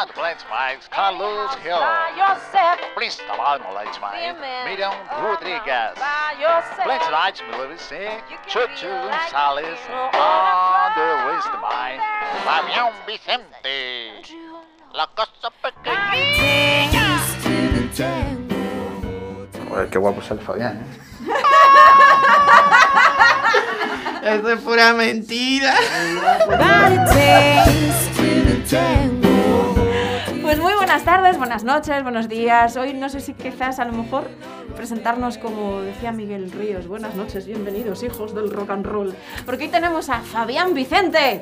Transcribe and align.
You 0.00 0.06
At 0.06 0.14
can 0.14 0.22
Glens 0.22 0.44
Mike's 0.48 0.88
Carlos 0.88 1.54
by 1.56 1.60
Hill. 1.60 1.84
yourself. 2.16 2.78
Principal 2.96 3.36
Lights 3.74 3.98
Be 3.98 4.04
a 4.04 4.32
Mike, 4.32 4.40
man. 4.40 4.64
Miriam 4.64 4.94
Rodriguez. 5.20 5.92
By 6.00 6.40
yourself. 6.40 6.84
Glens 6.88 7.10
Nights, 7.10 7.42
Melissa, 7.50 8.00
You 8.30 8.38
can 8.40 8.48
Chuchu 8.48 8.88
you 8.88 9.92
on 10.16 10.92
the 10.96 11.08
West 11.28 11.52
Mine, 11.60 12.00
Fabián 12.46 12.92
Vicente. 13.04 14.24
La 14.94 15.06
cosa 15.08 15.50
pequeña. 15.60 17.20
Joder, 19.68 19.90
qué 19.90 19.98
guapo 19.98 20.22
sale 20.22 20.40
Fabián, 20.40 20.80
¿eh? 20.80 20.86
Eso 24.22 24.50
es 24.50 24.60
pura 24.60 24.94
mentira. 24.94 25.74
Muy 30.60 30.74
buenas 30.74 31.04
tardes, 31.04 31.38
buenas 31.38 31.64
noches, 31.64 32.02
buenos 32.02 32.28
días. 32.28 32.76
Hoy 32.76 32.92
no 32.92 33.08
sé 33.08 33.20
si 33.20 33.32
quizás 33.32 33.78
a 33.78 33.86
lo 33.86 33.92
mejor 33.92 34.28
presentarnos 34.76 35.38
como 35.38 35.80
decía 35.80 36.12
Miguel 36.12 36.52
Ríos. 36.52 36.86
Buenas 36.86 37.14
noches, 37.14 37.46
bienvenidos 37.46 38.02
hijos 38.02 38.34
del 38.34 38.50
rock 38.50 38.70
and 38.70 38.84
roll. 38.84 39.14
Porque 39.46 39.64
hoy 39.64 39.70
tenemos 39.70 40.10
a 40.10 40.20
Fabián 40.20 40.74
Vicente. 40.74 41.40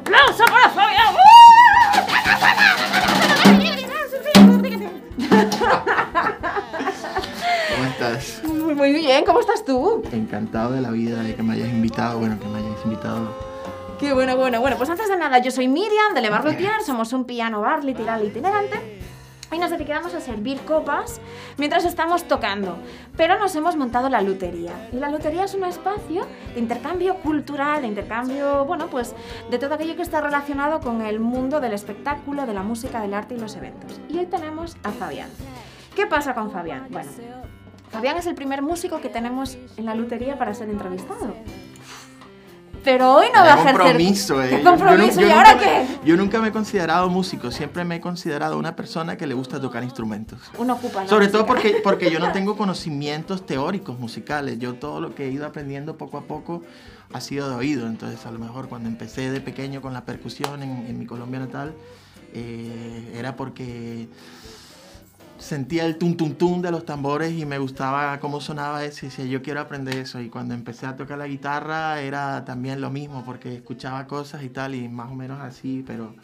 ¡Aplauso 0.00 0.44
para 0.44 0.68
Fabián! 0.68 1.14
¿Cómo 7.70 7.84
estás? 7.88 8.42
Muy, 8.44 8.92
bien, 8.92 9.24
¿cómo 9.24 9.40
estás 9.40 9.64
tú? 9.64 10.02
Encantado 10.12 10.72
de 10.72 10.82
la 10.82 10.90
vida 10.90 11.22
de 11.22 11.34
que 11.34 11.42
me 11.42 11.54
hayas 11.54 11.70
invitado. 11.70 12.18
Bueno, 12.18 12.38
que 12.38 12.46
me 12.46 12.58
hayáis 12.58 12.84
invitado. 12.84 13.49
Qué 14.00 14.14
bueno, 14.14 14.34
bueno, 14.34 14.62
bueno. 14.62 14.78
Pues 14.78 14.88
antes 14.88 15.10
de 15.10 15.16
nada, 15.18 15.40
yo 15.40 15.50
soy 15.50 15.68
Miriam 15.68 16.14
de 16.14 16.22
Le 16.22 16.30
Bar 16.30 16.42
Luthier, 16.42 16.80
somos 16.82 17.12
un 17.12 17.26
piano 17.26 17.60
bar 17.60 17.84
literal 17.84 18.24
itinerante. 18.24 18.98
Y 19.52 19.58
nos 19.58 19.70
dedicamos 19.70 20.14
a 20.14 20.20
servir 20.20 20.58
copas 20.60 21.20
mientras 21.58 21.84
estamos 21.84 22.24
tocando. 22.24 22.78
Pero 23.18 23.38
nos 23.38 23.54
hemos 23.56 23.76
montado 23.76 24.08
la 24.08 24.22
lutería. 24.22 24.88
Y 24.90 24.96
la 24.96 25.10
lutería 25.10 25.44
es 25.44 25.52
un 25.52 25.64
espacio 25.64 26.26
de 26.54 26.60
intercambio 26.60 27.16
cultural, 27.16 27.82
de 27.82 27.88
intercambio, 27.88 28.64
bueno, 28.64 28.86
pues 28.86 29.14
de 29.50 29.58
todo 29.58 29.74
aquello 29.74 29.96
que 29.96 30.02
está 30.02 30.22
relacionado 30.22 30.80
con 30.80 31.02
el 31.02 31.20
mundo 31.20 31.60
del 31.60 31.74
espectáculo, 31.74 32.46
de 32.46 32.54
la 32.54 32.62
música, 32.62 33.02
del 33.02 33.12
arte 33.12 33.34
y 33.34 33.38
los 33.38 33.54
eventos. 33.56 34.00
Y 34.08 34.16
hoy 34.16 34.26
tenemos 34.26 34.78
a 34.82 34.92
Fabián. 34.92 35.28
¿Qué 35.94 36.06
pasa 36.06 36.32
con 36.32 36.50
Fabián? 36.50 36.86
Bueno, 36.88 37.10
Fabián 37.90 38.16
es 38.16 38.26
el 38.26 38.34
primer 38.34 38.62
músico 38.62 39.02
que 39.02 39.10
tenemos 39.10 39.58
en 39.76 39.84
la 39.84 39.94
lutería 39.94 40.38
para 40.38 40.54
ser 40.54 40.70
entrevistado. 40.70 41.34
Pero 42.82 43.14
hoy 43.14 43.26
no 43.34 43.40
va 43.40 43.52
a 43.54 43.56
compromiso, 43.64 44.42
eh. 44.42 44.48
¿Qué 44.48 44.56
Yo- 44.56 44.62
yo 44.62 44.70
compromiso? 44.70 45.20
¿Y 45.20 45.30
ahora 45.30 45.58
qué? 45.58 45.86
me- 46.02 46.06
yo 46.08 46.16
nunca 46.16 46.40
me 46.40 46.48
he 46.48 46.52
considerado 46.52 47.08
músico, 47.08 47.50
siempre 47.50 47.84
me 47.84 47.96
he 47.96 48.00
considerado 48.00 48.58
una 48.58 48.74
persona 48.76 49.16
que 49.16 49.26
le 49.26 49.34
gusta 49.34 49.60
tocar 49.60 49.82
instrumentos. 49.84 50.38
Uno 50.58 50.74
ocupa 50.74 51.06
Sobre 51.06 51.28
todo 51.28 51.44
porque, 51.46 51.80
porque 51.84 52.10
yo 52.10 52.18
no 52.18 52.32
tengo 52.32 52.56
conocimientos 52.56 53.44
teóricos 53.44 53.98
musicales. 53.98 54.58
Yo 54.58 54.74
todo 54.74 55.00
lo 55.00 55.14
que 55.14 55.26
he 55.26 55.30
ido 55.30 55.46
aprendiendo 55.46 55.96
poco 55.98 56.16
a 56.18 56.22
poco 56.22 56.62
ha 57.12 57.20
sido 57.20 57.50
de 57.50 57.56
oído. 57.56 57.86
Entonces, 57.86 58.24
a 58.24 58.30
lo 58.30 58.38
mejor 58.38 58.68
cuando 58.68 58.88
empecé 58.88 59.30
de 59.30 59.40
pequeño 59.40 59.80
con 59.82 59.92
la 59.92 60.04
percusión 60.04 60.62
en, 60.62 60.86
en 60.86 60.98
mi 60.98 61.06
Colombia 61.06 61.40
natal, 61.40 61.74
eh, 62.32 63.12
era 63.16 63.34
porque 63.36 64.08
sentía 65.40 65.86
el 65.86 65.96
tum 65.96 66.16
tum 66.16 66.34
tum 66.34 66.62
de 66.62 66.70
los 66.70 66.84
tambores 66.84 67.32
y 67.32 67.44
me 67.44 67.58
gustaba 67.58 68.18
cómo 68.20 68.40
sonaba 68.40 68.84
eso 68.84 69.06
y 69.06 69.08
decía 69.08 69.24
yo 69.24 69.42
quiero 69.42 69.60
aprender 69.60 69.96
eso 69.96 70.20
y 70.20 70.28
cuando 70.28 70.54
empecé 70.54 70.86
a 70.86 70.96
tocar 70.96 71.18
la 71.18 71.26
guitarra 71.26 72.00
era 72.00 72.44
también 72.44 72.80
lo 72.80 72.90
mismo 72.90 73.24
porque 73.24 73.56
escuchaba 73.56 74.06
cosas 74.06 74.42
y 74.42 74.50
tal 74.50 74.74
y 74.74 74.88
más 74.88 75.10
o 75.10 75.14
menos 75.14 75.40
así 75.40 75.82
pero 75.86 76.14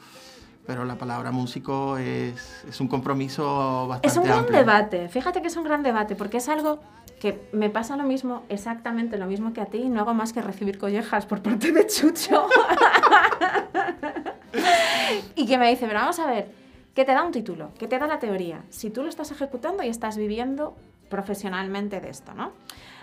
pero 0.67 0.85
la 0.85 0.97
palabra 0.97 1.31
músico 1.31 1.97
es, 1.97 2.65
es 2.69 2.81
un 2.81 2.89
compromiso 2.89 3.87
bastante 3.87 4.09
Es 4.09 4.17
un 4.17 4.25
gran 4.25 4.41
amplio. 4.41 4.59
debate, 4.59 5.09
fíjate 5.09 5.41
que 5.41 5.47
es 5.47 5.57
un 5.57 5.63
gran 5.63 5.85
debate, 5.85 6.17
porque 6.17 6.39
es 6.39 6.49
algo 6.49 6.81
que 7.21 7.49
me 7.53 7.71
pasa 7.71 7.97
lo 7.97 8.03
mismo, 8.03 8.43
exactamente 8.49 9.17
lo 9.17 9.27
mismo 9.27 9.53
que 9.53 9.61
a 9.61 9.67
ti, 9.67 9.79
y 9.79 9.89
no 9.89 10.01
hago 10.01 10.13
más 10.13 10.33
que 10.33 10.43
recibir 10.43 10.79
collejas 10.79 11.25
por 11.25 11.41
parte 11.41 11.71
de 11.71 11.87
Chucho. 11.87 12.49
y 15.37 15.47
que 15.47 15.57
me 15.57 15.71
dice, 15.71 15.87
pero 15.87 16.01
vamos 16.01 16.19
a 16.19 16.27
ver, 16.27 16.49
que 16.97 17.05
te 17.05 17.13
da 17.13 17.23
un 17.23 17.31
título, 17.31 17.71
que 17.79 17.87
te 17.87 17.99
da 17.99 18.07
la 18.09 18.19
teoría, 18.19 18.65
si 18.71 18.91
tú 18.91 19.03
lo 19.05 19.09
estás 19.09 19.31
ejecutando 19.31 19.83
y 19.85 19.89
estás 19.89 20.17
viviendo 20.17 20.75
profesionalmente 21.09 22.01
de 22.01 22.11
esto, 22.11 22.35
¿no? 22.35 22.51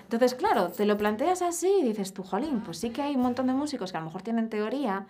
Entonces, 0.03 0.35
claro, 0.35 0.67
te 0.67 0.85
lo 0.85 0.97
planteas 0.97 1.41
así 1.41 1.71
y 1.81 1.83
dices 1.83 2.13
tú, 2.13 2.23
jolín, 2.23 2.59
pues 2.59 2.77
sí 2.77 2.89
que 2.89 3.01
hay 3.01 3.15
un 3.15 3.21
montón 3.21 3.47
de 3.47 3.53
músicos 3.53 3.91
que 3.91 3.97
a 3.97 4.01
lo 4.01 4.07
mejor 4.07 4.21
tienen 4.21 4.49
teoría 4.49 5.05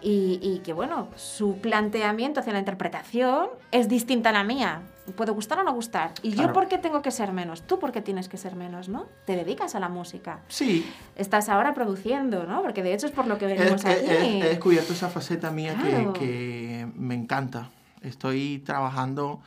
y, 0.00 0.38
y 0.42 0.58
que, 0.58 0.72
bueno, 0.72 1.08
su 1.16 1.56
planteamiento 1.58 2.40
hacia 2.40 2.52
la 2.52 2.58
interpretación 2.60 3.48
es 3.72 3.88
distinta 3.88 4.28
a 4.28 4.32
la 4.32 4.44
mía. 4.44 4.82
Puede 5.16 5.32
gustar 5.32 5.58
o 5.58 5.64
no 5.64 5.72
gustar. 5.72 6.12
¿Y 6.22 6.30
yo 6.32 6.52
por 6.52 6.68
qué 6.68 6.78
tengo 6.78 7.02
que 7.02 7.10
ser 7.10 7.32
menos? 7.32 7.62
¿Tú 7.62 7.78
por 7.78 7.90
qué 7.90 8.00
tienes 8.02 8.28
que 8.28 8.36
ser 8.36 8.54
menos, 8.54 8.88
no? 8.88 9.06
Te 9.24 9.34
dedicas 9.34 9.74
a 9.74 9.80
la 9.80 9.88
música. 9.88 10.40
Sí, 10.48 10.86
Estás 11.16 11.48
ahora 11.48 11.72
produciendo, 11.74 12.44
¿no? 12.44 12.62
Porque 12.62 12.82
de 12.82 12.94
hecho 12.94 13.06
es 13.06 13.12
por 13.12 13.26
lo 13.26 13.38
que 13.38 13.46
venimos 13.46 13.84
aquí. 13.84 14.04
he- 14.06 14.40
he 14.40 14.48
descubierto 14.50 14.92
esa 14.92 15.08
faceta 15.08 15.50
mía 15.50 15.76
que, 16.18 16.86
me 16.94 17.14
encanta. 17.14 17.70
Estoy 18.04 18.60
trabajando 18.64 19.40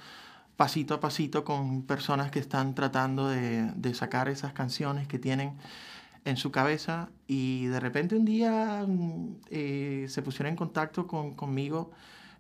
pasito 0.58 0.96
a 0.96 1.00
pasito 1.00 1.44
con 1.44 1.84
personas 1.84 2.32
que 2.32 2.40
están 2.40 2.74
tratando 2.76 3.30
de, 3.30 3.72
de 3.76 3.94
sacar 3.94 4.28
esas 4.30 4.54
canciones 4.54 5.08
que 5.08 5.20
tienen 5.20 5.54
en 6.26 6.36
su 6.38 6.52
cabeza 6.52 7.10
y 7.28 7.68
de 7.68 7.80
repente 7.80 8.16
un 8.16 8.26
día 8.26 8.84
mm, 8.88 9.36
eh, 9.52 10.06
se 10.10 10.22
pusieron 10.22 10.52
en 10.52 10.56
contacto 10.58 11.08
con, 11.08 11.36
conmigo 11.36 11.92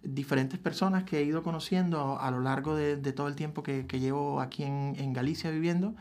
diferentes 0.03 0.59
personas 0.59 1.03
que 1.03 1.19
he 1.19 1.23
ido 1.23 1.43
conociendo 1.43 1.99
a, 2.19 2.27
a 2.27 2.31
lo 2.31 2.39
largo 2.41 2.75
de, 2.75 2.97
de 2.97 3.13
todo 3.13 3.27
el 3.27 3.35
tiempo 3.35 3.63
que, 3.63 3.85
que 3.87 3.99
llevo 3.99 4.41
aquí 4.41 4.63
en, 4.63 4.95
en 4.97 5.13
Galicia 5.13 5.51
viviendo. 5.51 5.95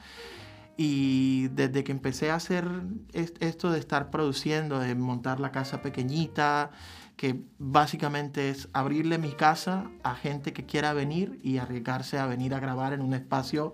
Y 0.78 1.48
desde 1.48 1.84
que 1.84 1.92
empecé 1.92 2.30
a 2.30 2.34
hacer 2.34 2.68
est- 3.14 3.42
esto 3.42 3.70
de 3.70 3.78
estar 3.78 4.10
produciendo, 4.10 4.78
de 4.78 4.94
montar 4.94 5.40
la 5.40 5.50
casa 5.50 5.80
pequeñita, 5.80 6.70
que 7.16 7.40
básicamente 7.58 8.50
es 8.50 8.68
abrirle 8.72 9.18
mi 9.18 9.32
casa 9.32 9.90
a 10.02 10.14
gente 10.14 10.52
que 10.52 10.66
quiera 10.66 10.92
venir 10.92 11.40
y 11.42 11.58
arriesgarse 11.58 12.18
a 12.18 12.26
venir 12.26 12.54
a 12.54 12.60
grabar 12.60 12.92
en 12.92 13.00
un 13.00 13.14
espacio 13.14 13.72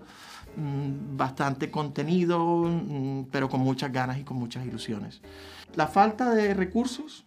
mm, 0.55 1.17
bastante 1.17 1.69
contenido, 1.69 2.63
mm, 2.65 3.25
pero 3.31 3.49
con 3.49 3.59
muchas 3.59 3.91
ganas 3.91 4.17
y 4.17 4.23
con 4.23 4.37
muchas 4.37 4.65
ilusiones. 4.65 5.21
La 5.75 5.87
falta 5.87 6.33
de 6.33 6.53
recursos 6.53 7.25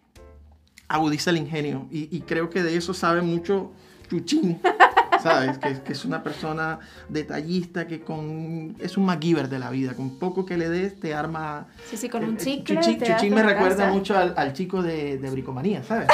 agudiza 0.89 1.31
el 1.31 1.37
ingenio 1.37 1.87
y, 1.91 2.17
y 2.17 2.21
creo 2.23 2.49
que 2.49 2.63
de 2.63 2.77
eso 2.77 2.95
sabe 2.95 3.21
mucho 3.21 3.73
Chuchín. 4.09 4.61
¿Sabes? 5.31 5.59
Que, 5.59 5.83
que 5.83 5.93
es 5.93 6.05
una 6.05 6.23
persona 6.23 6.79
detallista, 7.09 7.87
que 7.87 8.01
con, 8.01 8.77
es 8.79 8.97
un 8.97 9.05
MacGyver 9.07 9.49
de 9.49 9.59
la 9.59 9.71
vida. 9.71 9.95
Con 9.95 10.19
poco 10.19 10.45
que 10.47 10.57
le 10.57 10.69
des, 10.69 10.99
te 11.01 11.15
arma. 11.15 11.67
Sí, 11.89 11.97
sí, 11.97 12.09
con 12.09 12.25
un 12.25 12.35
Eh, 12.35 12.39
chicle 12.39 12.77
Chuchín, 12.77 12.99
te 12.99 13.07
Chuchín 13.07 13.15
hace 13.15 13.31
me 13.31 13.43
recuerda 13.43 13.77
casa. 13.85 13.93
mucho 13.93 14.17
al, 14.17 14.35
al 14.37 14.53
chico 14.53 14.83
de, 14.83 15.19
de 15.19 15.31
Bricomanía, 15.31 15.83
¿sabes? 15.83 16.09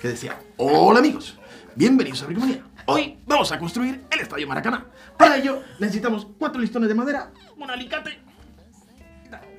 Que 0.00 0.08
decía: 0.08 0.36
Hola 0.56 0.98
amigos, 1.00 1.38
bienvenidos 1.74 2.22
a 2.22 2.26
Bricomanía. 2.26 2.62
Hoy 2.86 3.18
vamos 3.26 3.50
a 3.52 3.58
construir 3.58 4.04
el 4.10 4.20
Estadio 4.20 4.46
Maracaná. 4.46 4.86
Para 5.16 5.36
ello 5.38 5.62
necesitamos 5.78 6.26
cuatro 6.38 6.60
listones 6.60 6.88
de 6.88 6.94
madera, 6.94 7.30
un 7.56 7.70
alicate. 7.70 8.18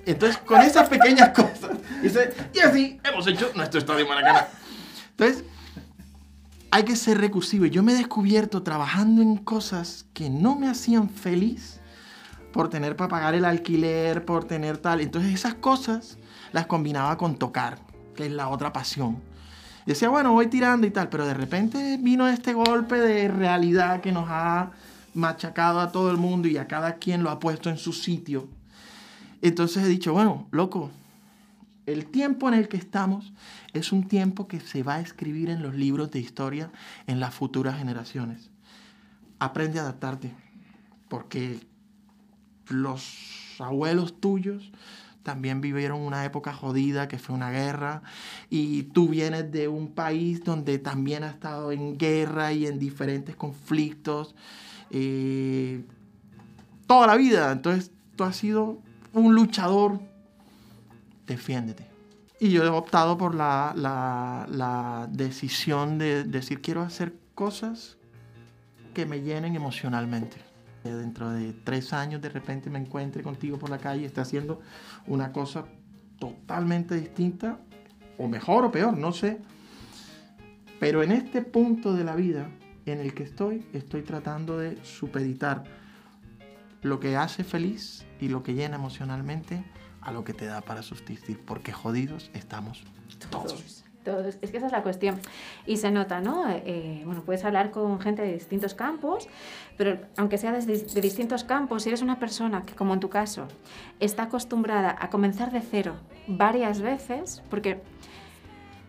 Entonces, 0.05 0.37
con 0.37 0.61
esas 0.61 0.87
pequeñas 0.87 1.29
cosas, 1.35 1.71
dice, 2.01 2.31
y 2.53 2.59
así 2.59 2.99
hemos 3.03 3.25
hecho 3.27 3.51
nuestro 3.55 3.79
Estadio 3.79 4.07
Maracaná. 4.07 4.47
Entonces, 5.11 5.43
hay 6.71 6.83
que 6.83 6.95
ser 6.95 7.19
recursivo. 7.19 7.65
Yo 7.65 7.83
me 7.83 7.93
he 7.93 7.95
descubierto 7.95 8.63
trabajando 8.63 9.21
en 9.21 9.37
cosas 9.37 10.05
que 10.13 10.29
no 10.29 10.55
me 10.55 10.67
hacían 10.67 11.09
feliz 11.09 11.79
por 12.51 12.69
tener 12.69 12.95
para 12.95 13.09
pagar 13.09 13.35
el 13.35 13.45
alquiler, 13.45 14.25
por 14.25 14.45
tener 14.45 14.77
tal. 14.77 15.01
Entonces 15.01 15.33
esas 15.33 15.55
cosas 15.55 16.17
las 16.51 16.67
combinaba 16.67 17.17
con 17.17 17.35
tocar, 17.37 17.79
que 18.15 18.25
es 18.25 18.31
la 18.31 18.49
otra 18.49 18.71
pasión. 18.71 19.17
Y 19.85 19.89
decía, 19.89 20.09
bueno, 20.09 20.33
voy 20.33 20.47
tirando 20.47 20.87
y 20.87 20.91
tal, 20.91 21.09
pero 21.09 21.25
de 21.25 21.33
repente 21.33 21.97
vino 22.01 22.27
este 22.27 22.53
golpe 22.53 22.95
de 22.95 23.27
realidad 23.27 24.01
que 24.01 24.11
nos 24.11 24.25
ha 24.29 24.71
machacado 25.13 25.79
a 25.79 25.91
todo 25.91 26.11
el 26.11 26.17
mundo 26.17 26.47
y 26.47 26.57
a 26.57 26.67
cada 26.67 26.95
quien 26.95 27.23
lo 27.23 27.29
ha 27.29 27.39
puesto 27.39 27.69
en 27.69 27.77
su 27.77 27.93
sitio. 27.93 28.47
Entonces 29.41 29.83
he 29.83 29.87
dicho, 29.87 30.13
bueno, 30.13 30.47
loco, 30.51 30.91
el 31.85 32.05
tiempo 32.07 32.47
en 32.47 32.55
el 32.55 32.67
que 32.67 32.77
estamos 32.77 33.33
es 33.73 33.91
un 33.91 34.07
tiempo 34.07 34.47
que 34.47 34.59
se 34.59 34.83
va 34.83 34.95
a 34.95 35.01
escribir 35.01 35.49
en 35.49 35.61
los 35.61 35.75
libros 35.75 36.11
de 36.11 36.19
historia 36.19 36.71
en 37.07 37.19
las 37.19 37.33
futuras 37.33 37.77
generaciones. 37.77 38.49
Aprende 39.39 39.79
a 39.79 39.83
adaptarte, 39.83 40.33
porque 41.09 41.59
los 42.69 43.57
abuelos 43.59 44.19
tuyos 44.19 44.71
también 45.23 45.59
vivieron 45.59 46.01
una 46.01 46.23
época 46.23 46.53
jodida 46.53 47.07
que 47.07 47.17
fue 47.17 47.35
una 47.35 47.49
guerra 47.49 48.03
y 48.49 48.83
tú 48.83 49.09
vienes 49.09 49.51
de 49.51 49.67
un 49.67 49.91
país 49.91 50.43
donde 50.43 50.77
también 50.77 51.23
ha 51.23 51.29
estado 51.29 51.71
en 51.71 51.97
guerra 51.97 52.53
y 52.53 52.67
en 52.67 52.77
diferentes 52.77 53.35
conflictos 53.35 54.35
eh, 54.91 55.83
toda 56.85 57.07
la 57.07 57.15
vida. 57.15 57.51
Entonces 57.51 57.91
tú 58.15 58.23
has 58.23 58.35
sido 58.35 58.77
un 59.13 59.33
luchador. 59.33 59.99
Defiéndete. 61.25 61.87
Y 62.39 62.51
yo 62.51 62.63
he 62.63 62.69
optado 62.69 63.17
por 63.17 63.33
la, 63.33 63.73
la- 63.75 65.07
decisión 65.11 65.97
de 65.97 66.23
decir 66.23 66.61
quiero 66.61 66.81
hacer 66.81 67.13
cosas 67.33 67.97
que 68.93 69.05
me 69.05 69.21
llenen 69.21 69.55
emocionalmente. 69.55 70.37
Que 70.83 70.93
Dentro 70.93 71.29
de 71.31 71.53
tres 71.53 71.93
años 71.93 72.21
de 72.21 72.29
repente 72.29 72.69
me 72.69 72.79
encuentre 72.79 73.23
contigo 73.23 73.57
por 73.57 73.69
la 73.69 73.77
calle 73.77 74.01
y 74.03 74.05
esté 74.05 74.21
haciendo 74.21 74.61
una 75.07 75.31
cosa 75.31 75.65
totalmente 76.19 76.95
distinta, 76.95 77.59
o 78.17 78.27
mejor 78.27 78.65
o 78.65 78.71
peor, 78.71 78.97
no 78.97 79.11
sé. 79.11 79.39
Pero 80.79 81.03
en 81.03 81.11
este 81.11 81.41
punto 81.41 81.93
de 81.93 82.03
la 82.03 82.15
vida 82.15 82.49
en 82.85 82.99
el 82.99 83.13
que 83.13 83.23
estoy, 83.23 83.65
estoy 83.73 84.01
tratando 84.03 84.57
de 84.57 84.77
supeditar 84.83 85.63
lo 86.81 86.99
que 86.99 87.15
hace 87.17 87.43
feliz 87.43 88.05
y 88.19 88.27
lo 88.27 88.43
que 88.43 88.53
llena 88.53 88.75
emocionalmente 88.75 89.63
a 90.05 90.11
lo 90.11 90.23
que 90.23 90.33
te 90.33 90.45
da 90.45 90.61
para 90.61 90.83
subsistir, 90.83 91.39
porque 91.45 91.73
jodidos 91.73 92.29
estamos 92.33 92.83
todos. 93.29 93.83
Todos. 94.03 94.37
Es 94.41 94.51
que 94.51 94.57
esa 94.57 94.67
es 94.67 94.71
la 94.71 94.83
cuestión. 94.83 95.19
Y 95.65 95.77
se 95.77 95.89
nota, 95.89 96.21
¿no? 96.21 96.47
Eh, 96.47 97.01
bueno, 97.05 97.23
puedes 97.23 97.43
hablar 97.43 97.71
con 97.71 97.99
gente 97.99 98.21
de 98.21 98.33
distintos 98.33 98.75
campos, 98.75 99.27
pero 99.77 99.97
aunque 100.15 100.37
sea 100.37 100.51
desde 100.51 100.77
de 100.77 101.01
distintos 101.01 101.43
campos, 101.43 101.81
si 101.83 101.89
eres 101.89 102.03
una 102.03 102.19
persona 102.19 102.61
que, 102.61 102.75
como 102.75 102.93
en 102.93 102.99
tu 102.99 103.09
caso, 103.09 103.47
está 103.99 104.23
acostumbrada 104.23 104.95
a 104.99 105.09
comenzar 105.09 105.51
de 105.51 105.61
cero 105.61 105.95
varias 106.27 106.81
veces, 106.81 107.41
porque 107.49 107.81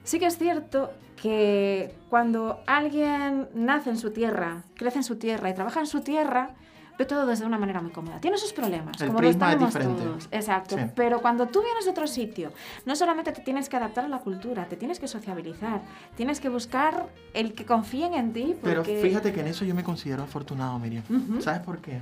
sí 0.04 0.18
que 0.18 0.26
es 0.26 0.36
cierto 0.36 0.90
que 1.16 1.94
cuando 2.10 2.60
alguien 2.66 3.48
nace 3.54 3.88
en 3.88 3.96
su 3.96 4.10
tierra, 4.10 4.64
crece 4.74 4.98
en 4.98 5.04
su 5.04 5.16
tierra 5.16 5.48
y 5.48 5.54
trabaja 5.54 5.80
en 5.80 5.86
su 5.86 6.02
tierra, 6.02 6.54
ve 6.98 7.04
todo 7.04 7.26
desde 7.26 7.44
una 7.44 7.58
manera 7.58 7.80
muy 7.82 7.90
cómoda. 7.92 8.20
Tiene 8.20 8.38
sus 8.38 8.52
problemas, 8.52 9.00
El 9.00 9.08
como 9.08 9.20
es 9.20 9.38
tenemos 9.38 9.72
todos. 9.72 10.28
Exacto. 10.30 10.76
Sí. 10.76 10.84
Pero 10.94 11.20
cuando 11.20 11.46
tú 11.46 11.62
vienes 11.62 11.84
de 11.84 11.90
otro 11.90 12.06
sitio, 12.06 12.52
no 12.84 12.96
solamente 12.96 13.32
te 13.32 13.42
tienes 13.42 13.68
que 13.68 13.76
adaptar 13.76 14.04
a 14.06 14.08
la 14.08 14.18
cultura, 14.18 14.64
te 14.66 14.76
tienes 14.76 14.98
que 14.98 15.08
sociabilizar, 15.08 15.82
tienes 16.16 16.40
que 16.40 16.48
buscar 16.48 17.06
el 17.34 17.52
que 17.54 17.64
confíen 17.66 18.14
en 18.14 18.32
ti. 18.32 18.56
Pero 18.62 18.82
porque- 18.82 19.00
fíjate 19.02 19.32
que 19.32 19.40
en 19.40 19.48
eso 19.48 19.64
yo 19.64 19.74
me 19.74 19.84
considero 19.84 20.22
afortunado, 20.22 20.78
Miriam. 20.78 21.04
Ujú. 21.08 21.42
¿Sabes 21.42 21.60
por 21.60 21.78
qué? 21.78 22.00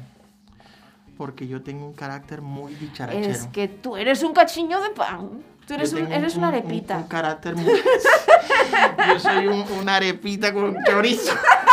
Porque 1.16 1.46
yo 1.46 1.62
tengo 1.62 1.86
un 1.86 1.92
carácter 1.92 2.42
muy 2.42 2.74
dicharachero. 2.74 3.26
Es 3.30 3.46
que 3.46 3.68
tú 3.68 3.96
eres 3.96 4.22
un 4.22 4.32
cachiño 4.32 4.80
de 4.80 4.90
pan. 4.90 5.30
Tú 5.66 5.74
eres, 5.74 5.92
un- 5.94 6.12
eres 6.12 6.34
un- 6.34 6.40
una 6.40 6.48
un- 6.50 6.54
arepita. 6.56 6.96
Un, 6.98 7.02
carácter 7.04 7.56
muy... 7.56 7.64
yo 9.08 9.18
soy 9.18 9.46
un- 9.46 9.64
una 9.80 9.96
arepita 9.96 10.52
con 10.52 10.76
chorizo. 10.86 11.32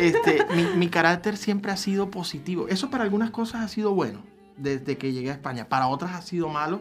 Este, 0.00 0.44
mi, 0.54 0.64
mi 0.76 0.88
carácter 0.88 1.36
siempre 1.36 1.72
ha 1.72 1.76
sido 1.76 2.10
positivo. 2.10 2.68
Eso 2.68 2.90
para 2.90 3.04
algunas 3.04 3.30
cosas 3.30 3.62
ha 3.62 3.68
sido 3.68 3.92
bueno 3.94 4.22
desde 4.56 4.96
que 4.96 5.12
llegué 5.12 5.30
a 5.30 5.34
España. 5.34 5.68
Para 5.68 5.88
otras 5.88 6.12
ha 6.12 6.22
sido 6.22 6.48
malo, 6.48 6.80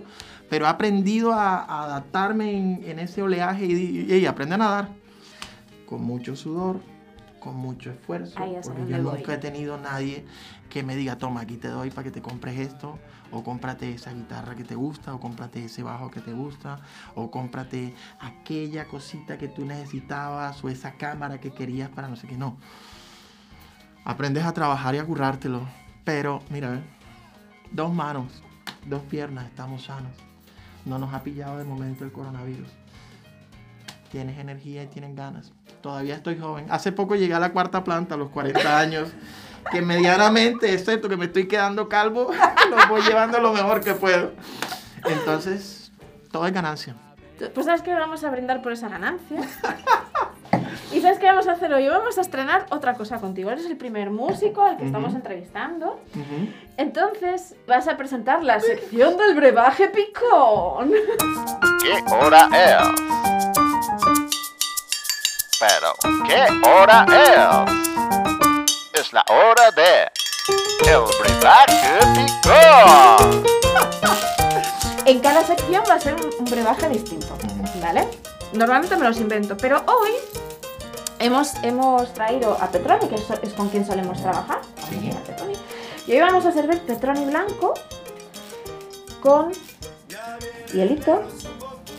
pero 0.50 0.65
he 0.65 0.69
aprendido 0.69 1.33
a, 1.33 1.57
a 1.57 1.83
adaptarme 1.83 2.57
en, 2.57 2.83
en 2.85 3.00
ese 3.00 3.21
oleaje 3.21 3.65
y, 3.65 4.13
y, 4.13 4.25
a 4.25 4.31
nadar 4.33 4.89
con 5.85 6.03
mucho 6.03 6.35
sudor, 6.35 6.79
con 7.39 7.56
mucho 7.56 7.91
esfuerzo. 7.91 8.39
Ahí 8.39 8.56
es 8.56 8.67
a 8.67 8.73
porque 8.73 8.91
yo 8.91 9.03
voy. 9.03 9.18
nunca 9.18 9.33
he 9.35 9.38
tenido 9.38 9.77
nadie 9.77 10.25
que 10.69 10.83
me 10.83 10.95
diga, 10.95 11.18
toma, 11.18 11.41
aquí 11.41 11.57
te 11.57 11.68
doy 11.68 11.91
para 11.91 12.03
que 12.03 12.11
te 12.11 12.21
compres 12.21 12.59
esto, 12.59 12.97
o 13.31 13.44
cómprate 13.44 13.94
esa 13.94 14.11
guitarra 14.11 14.56
que 14.56 14.63
te 14.63 14.75
gusta, 14.75 15.13
o 15.13 15.19
cómprate 15.19 15.65
ese 15.65 15.83
bajo 15.83 16.09
que 16.09 16.21
te 16.21 16.33
gusta, 16.33 16.79
o 17.13 17.29
cómprate 17.29 17.94
aquella 18.19 18.85
cosita 18.85 19.38
que 19.38 19.47
tú 19.47 19.63
necesitabas, 19.63 20.63
o 20.63 20.69
esa 20.69 20.94
cámara 20.94 21.39
que 21.39 21.51
querías 21.51 21.89
para 21.89 22.07
no 22.07 22.15
sé 22.15 22.27
qué. 22.27 22.35
No. 22.35 22.57
Aprendes 24.06 24.46
a 24.46 24.54
trabajar 24.54 24.94
y 24.94 25.00
a 25.00 25.04
currártelo. 25.04 25.68
Pero, 26.04 26.42
mira, 26.50 26.80
dos 27.72 27.92
manos, 27.92 28.44
dos 28.86 29.02
piernas, 29.04 29.46
estamos 29.48 29.86
sanos. 29.86 30.12
No 30.86 31.00
nos 31.00 31.12
ha 31.13 31.24
pillado 31.24 31.57
de 31.57 31.63
momento 31.63 32.04
el 32.04 32.12
coronavirus. 32.12 32.69
Tienes 34.12 34.38
energía 34.38 34.84
y 34.84 34.88
tienes 34.88 35.16
ganas. 35.16 35.52
Todavía 35.81 36.16
estoy 36.16 36.38
joven. 36.38 36.68
Hace 36.69 36.92
poco 36.92 37.16
llegué 37.16 37.34
a 37.34 37.40
la 37.40 37.52
cuarta 37.52 37.84
planta, 37.84 38.13
a 38.13 38.18
los 38.18 38.30
40 38.30 38.80
años. 38.80 39.10
Que 39.72 39.81
medianamente, 39.81 40.72
excepto 40.72 41.10
que 41.10 41.18
me 41.18 41.25
estoy 41.25 41.48
quedando 41.48 41.90
calvo, 41.90 42.31
lo 42.69 42.88
voy 42.88 43.02
llevando 43.02 43.40
lo 43.40 43.52
mejor 43.54 43.84
que 43.84 43.96
puedo. 43.96 44.34
Entonces, 45.04 45.92
todo 46.31 46.46
es 46.46 46.54
ganancia. 46.54 46.96
Pues 47.54 47.66
sabes 47.66 47.81
que 47.81 47.94
vamos 47.94 48.24
a 48.24 48.30
brindar 48.30 48.62
por 48.62 48.72
esa 48.72 48.88
ganancia. 48.88 49.42
Y 50.95 51.01
sabes 51.01 51.19
qué 51.19 51.25
vamos 51.25 51.45
a 51.50 51.51
hacer 51.51 51.74
hoy? 51.74 51.89
Vamos 51.89 52.18
a 52.18 52.21
estrenar 52.21 52.68
otra 52.69 52.94
cosa 52.94 53.19
contigo. 53.19 53.51
Eres 53.51 53.65
el 53.65 53.75
primer 53.75 54.12
músico 54.12 54.63
al 54.63 54.77
que 54.77 54.86
estamos 54.86 55.13
entrevistando. 55.13 56.00
Entonces 56.77 57.53
vas 57.68 57.89
a 57.89 57.97
presentar 57.97 58.42
la 58.45 58.62
sección 58.62 59.18
del 59.18 59.36
brebaje 59.36 59.89
picón. 59.89 60.94
¿Qué 61.81 62.01
hora 62.13 62.47
es? 62.53 62.88
Pero, 65.59 65.94
¿qué 66.25 66.45
hora 66.65 67.06
es? 68.94 69.01
Es 69.01 69.12
la 69.12 69.25
hora 69.27 69.71
de 69.71 70.09
el 70.89 71.01
brebaje 71.19 72.00
picón. 72.15 73.44
En 75.06 75.19
cada 75.19 75.44
sección 75.44 75.83
va 75.89 75.95
a 75.95 76.00
ser 76.00 76.15
un, 76.15 76.30
un 76.39 76.45
brebaje 76.45 76.88
distinto, 76.88 77.38
¿vale? 77.81 78.07
Normalmente 78.53 78.95
me 78.95 79.03
los 79.03 79.19
invento, 79.19 79.57
pero 79.57 79.83
hoy 79.88 80.12
hemos, 81.19 81.56
hemos 81.63 82.13
traído 82.13 82.57
a 82.62 82.67
Petroni, 82.69 83.07
que 83.07 83.15
es, 83.15 83.29
es 83.41 83.53
con 83.53 83.69
quien 83.69 83.85
solemos 83.85 84.21
trabajar. 84.21 84.62
Sí. 84.89 85.12
Y 86.07 86.13
hoy 86.13 86.19
vamos 86.19 86.45
a 86.45 86.51
servir 86.51 86.79
Petroni 86.81 87.25
blanco 87.25 87.73
con 89.21 89.51
hielitos 90.73 91.47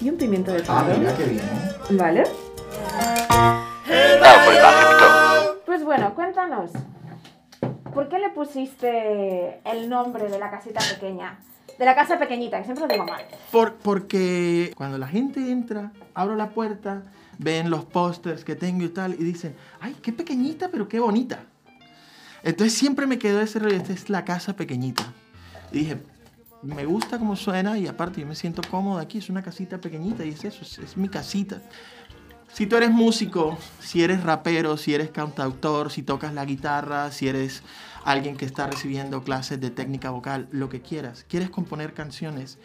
y 0.00 0.10
un 0.10 0.16
pimiento 0.16 0.52
de 0.52 0.62
Ah, 0.68 0.84
mira 0.96 1.14
qué 1.16 1.24
bien. 1.24 1.42
¿Vale? 1.90 2.24
Brebaje 3.86 4.86
picón. 4.94 5.56
Pues 5.64 5.84
bueno, 5.84 6.14
cuéntanos. 6.14 6.70
¿Por 7.92 8.08
qué 8.08 8.19
le 8.19 8.30
pusiste 8.30 9.60
el 9.64 9.88
nombre 9.88 10.28
de 10.28 10.38
la 10.38 10.50
casita 10.50 10.80
pequeña? 10.94 11.38
De 11.78 11.84
la 11.84 11.94
casa 11.94 12.19
pequeñita, 12.19 12.58
que 12.58 12.64
siempre 12.64 12.86
lo 12.86 12.92
digo 12.92 13.04
mal. 13.06 13.24
Por, 13.50 13.74
porque 13.74 14.72
cuando 14.76 14.98
la 14.98 15.08
gente 15.08 15.40
entra, 15.50 15.92
abro 16.14 16.36
la 16.36 16.50
puerta, 16.50 17.02
ven 17.38 17.70
los 17.70 17.84
pósters 17.84 18.44
que 18.44 18.56
tengo 18.56 18.84
y 18.84 18.88
tal, 18.88 19.14
y 19.14 19.24
dicen, 19.24 19.55
ay, 19.81 19.96
qué 20.02 20.12
pequeñita, 20.12 20.70
pero 20.70 20.88
qué 20.88 21.00
bonita. 21.00 21.44
Entonces 22.43 22.78
siempre 22.78 23.06
me 23.06 23.19
quedó 23.19 23.40
ese 23.40 23.58
rollo, 23.58 23.76
esta 23.76 23.93
es 23.93 24.08
la 24.08 24.24
casa 24.24 24.55
pequeñita. 24.56 25.12
Y 25.72 25.78
dije, 25.81 26.02
me 26.62 26.84
gusta 26.84 27.19
cómo 27.19 27.36
suena 27.36 27.78
y 27.78 27.86
aparte 27.86 28.20
yo 28.20 28.26
me 28.26 28.34
siento 28.34 28.62
cómodo 28.70 28.98
aquí, 28.98 29.19
es 29.19 29.28
una 29.28 29.43
casita 29.43 29.81
pequeñita 29.81 30.24
y 30.24 30.31
es 30.31 30.44
eso, 30.44 30.62
es, 30.62 30.78
es 30.78 30.96
mi 30.96 31.08
casita. 31.08 31.60
Si 32.52 32.66
tú 32.66 32.76
eres 32.76 32.90
músico, 32.90 33.58
si 33.81 34.02
eres 34.02 34.22
rapero, 34.22 34.76
si 34.76 34.94
eres 34.94 35.10
cantautor, 35.10 35.90
si 35.90 36.02
tocas 36.02 36.32
la 36.32 36.44
guitarra, 36.44 37.10
si 37.10 37.28
eres 37.28 37.62
alguien 38.05 38.36
que 38.36 38.46
está 38.46 38.66
recibiendo 38.66 39.22
clases 39.22 39.60
de 39.60 39.70
técnica 39.70 40.10
vocal, 40.10 40.48
lo 40.52 40.69
que 40.69 40.81
quieras, 40.81 41.26
quieres 41.28 41.50
componer 41.50 41.93
canciones, 41.93 42.58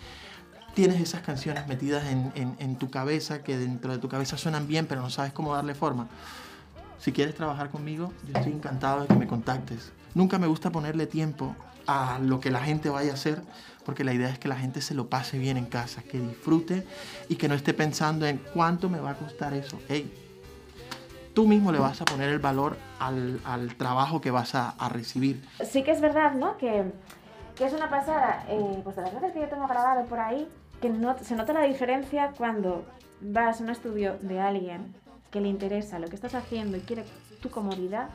tienes 0.75 1.01
esas 1.01 1.21
canciones 1.21 1.67
metidas 1.67 2.05
en, 2.05 2.31
en- 2.35 2.55
en 2.59 2.75
tu 2.77 2.89
cabeza 2.89 3.43
que 3.43 3.57
dentro 3.57 3.91
de 3.91 3.97
tu 3.99 4.07
cabeza 4.09 4.37
suenan 4.37 4.67
bien, 4.67 4.85
pero 4.87 5.01
no 5.01 5.09
sabes 5.09 5.33
cómo 5.33 5.53
darle 5.53 5.75
forma. 5.75 6.07
Si 6.99 7.11
quieres 7.11 7.35
trabajar 7.35 7.69
conmigo, 7.69 8.13
yo 8.27 8.37
estoy 8.37 8.53
encantado 8.53 9.01
de 9.01 9.07
que 9.07 9.15
me 9.15 9.27
contactes. 9.27 9.91
Nunca 10.13 10.37
me 10.37 10.47
gusta 10.47 10.69
ponerle 10.69 11.07
tiempo 11.07 11.55
a 11.87 12.19
lo 12.21 12.39
que 12.39 12.51
la 12.51 12.59
gente 12.61 12.89
vaya 12.89 13.11
a 13.11 13.15
hacer, 13.15 13.41
porque 13.85 14.03
la 14.03 14.13
idea 14.13 14.29
es 14.29 14.37
que 14.37 14.47
la 14.47 14.55
gente 14.55 14.81
se 14.81 14.93
lo 14.93 15.07
pase 15.07 15.39
bien 15.39 15.57
en 15.57 15.65
casa, 15.65 16.03
que 16.03 16.19
disfrute 16.19 16.85
y 17.27 17.35
que 17.37 17.47
no 17.47 17.55
esté 17.55 17.73
pensando 17.73 18.27
en 18.27 18.37
cuánto 18.53 18.87
me 18.89 18.99
va 18.99 19.11
a 19.11 19.15
costar 19.15 19.53
eso. 19.55 19.79
Hey, 19.89 20.13
tú 21.33 21.47
mismo 21.47 21.71
le 21.71 21.79
vas 21.79 21.99
a 22.01 22.05
poner 22.05 22.29
el 22.29 22.39
valor 22.39 22.77
al, 22.99 23.39
al 23.45 23.75
trabajo 23.75 24.21
que 24.21 24.29
vas 24.29 24.53
a, 24.53 24.69
a 24.69 24.89
recibir. 24.89 25.43
Sí 25.67 25.81
que 25.83 25.91
es 25.91 26.01
verdad, 26.01 26.33
¿no? 26.33 26.57
Que, 26.57 26.91
que 27.55 27.65
es 27.65 27.73
una 27.73 27.89
pasada, 27.89 28.45
eh, 28.47 28.81
pues 28.83 28.95
de 28.95 29.01
las 29.01 29.13
veces 29.13 29.31
que 29.33 29.39
yo 29.41 29.47
tengo 29.47 29.67
grabado 29.67 30.05
por 30.05 30.19
ahí, 30.19 30.47
que 30.81 30.89
no, 30.89 31.15
se 31.19 31.35
nota 31.35 31.53
la 31.53 31.61
diferencia 31.63 32.31
cuando 32.38 32.85
vas 33.21 33.59
a 33.61 33.63
un 33.63 33.69
estudio 33.69 34.17
de 34.21 34.39
alguien 34.39 34.93
que 35.29 35.39
le 35.41 35.47
interesa 35.47 36.00
lo 36.00 36.07
que 36.07 36.15
estás 36.15 36.35
haciendo 36.35 36.75
y 36.77 36.81
quiere 36.81 37.05
tu 37.41 37.50
comodidad, 37.50 38.09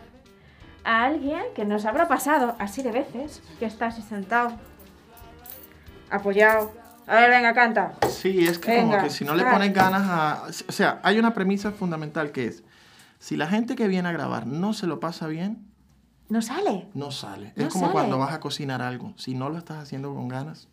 a 0.85 1.05
alguien 1.05 1.43
que 1.55 1.65
nos 1.65 1.85
habrá 1.85 2.07
pasado 2.09 2.55
así 2.59 2.83
de 2.83 2.93
veces, 2.93 3.43
que 3.59 3.65
está 3.67 3.87
así 3.87 4.03
sentado, 4.03 4.53
apoyado. 6.11 6.73
A 7.07 7.17
ver, 7.17 7.31
venga, 7.31 7.55
canta. 7.55 7.95
Sí, 8.09 8.45
es 8.47 8.59
que 8.59 8.73
Venga, 8.73 8.97
como 8.97 9.03
que 9.05 9.11
si 9.11 9.25
no 9.25 9.35
le 9.35 9.45
pones 9.45 9.73
ganas 9.73 10.03
a... 10.09 10.43
O 10.69 10.73
sea, 10.73 11.01
hay 11.03 11.19
una 11.19 11.35
premisa 11.35 11.71
fundamental 11.73 12.33
que 12.33 12.47
es, 12.47 12.65
si 13.19 13.37
la 13.37 13.47
gente 13.47 13.77
que 13.77 13.87
viene 13.89 14.09
a 14.09 14.13
grabar 14.13 14.47
no 14.47 14.73
se 14.73 14.87
lo 14.87 14.99
pasa 15.01 15.27
bien, 15.29 15.67
No 16.29 16.43
sale. 16.43 16.89
no 16.95 17.11
sale. 17.13 17.53
No 17.57 17.67
es 17.67 17.73
como 17.73 17.87
sale. 17.87 17.93
cuando 17.93 18.19
vas 18.19 18.33
a 18.33 18.41
cocinar 18.41 18.83
algo. 18.83 19.15
Si 19.17 19.35
no 19.35 19.49
lo 19.51 19.59
estás 19.59 19.79
haciendo 19.79 20.13
con 20.15 20.27
ganas, 20.29 20.69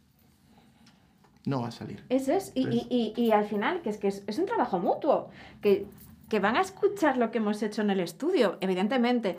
no 1.45 1.61
va 1.61 1.67
a 1.67 1.71
salir. 1.71 2.03
Eso 2.09 2.33
es, 2.33 2.51
y, 2.55 2.63
Pues- 2.65 2.75
y- 2.89 3.13
y- 3.17 3.21
y 3.21 3.31
al 3.31 3.45
final, 3.45 3.81
que 3.81 3.89
es 3.89 3.97
que 3.97 4.07
es, 4.07 4.23
es 4.27 4.39
un 4.39 4.45
trabajo 4.45 4.79
mutuo, 4.79 5.29
que, 5.61 5.85
que 6.29 6.39
van 6.39 6.55
a 6.55 6.61
escuchar 6.61 7.17
lo 7.17 7.31
que 7.31 7.37
hemos 7.39 7.61
hecho 7.63 7.81
en 7.81 7.89
el 7.89 7.99
estudio, 7.99 8.57
evidentemente. 8.61 9.37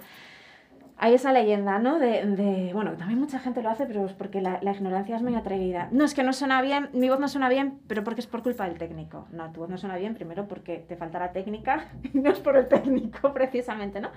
hay 0.97 1.13
esa 1.15 1.33
leyenda, 1.33 1.81
¿no? 1.81 1.99
De, 1.99 2.25
de- 2.25 2.71
bueno, 2.73 2.93
también 2.97 3.19
mucha 3.19 3.41
gente 3.41 3.63
lo 3.63 3.69
hace, 3.71 3.85
pero 3.85 4.07
es 4.07 4.13
porque 4.13 4.41
la, 4.41 4.61
la 4.63 4.71
ignorancia 4.73 5.17
es 5.17 5.23
muy 5.23 5.35
atrevida. 5.35 5.89
No, 5.91 6.05
es 6.05 6.15
que 6.15 6.23
no 6.23 6.33
suena 6.33 6.63
bien, 6.63 6.89
mi 6.93 7.09
voz 7.09 7.19
no 7.19 7.27
suena 7.27 7.49
bien, 7.49 7.81
pero 7.89 8.05
porque 8.05 8.21
es 8.21 8.29
por 8.29 8.45
culpa 8.45 8.69
del 8.69 8.79
técnico. 8.79 9.27
No, 9.33 9.51
tu 9.51 9.59
voz 9.61 9.69
no 9.69 9.77
suena 9.77 9.97
bien, 9.97 10.15
primero 10.15 10.47
porque 10.47 10.79
te 10.79 10.95
falta 10.97 11.19
la 11.19 11.33
técnica, 11.33 11.89
y 12.15 12.19
no 12.19 12.31
es 12.31 12.39
por 12.39 12.57
el 12.57 12.69
técnico 12.69 13.33
precisamente, 13.35 14.01
¿no? 14.01 14.11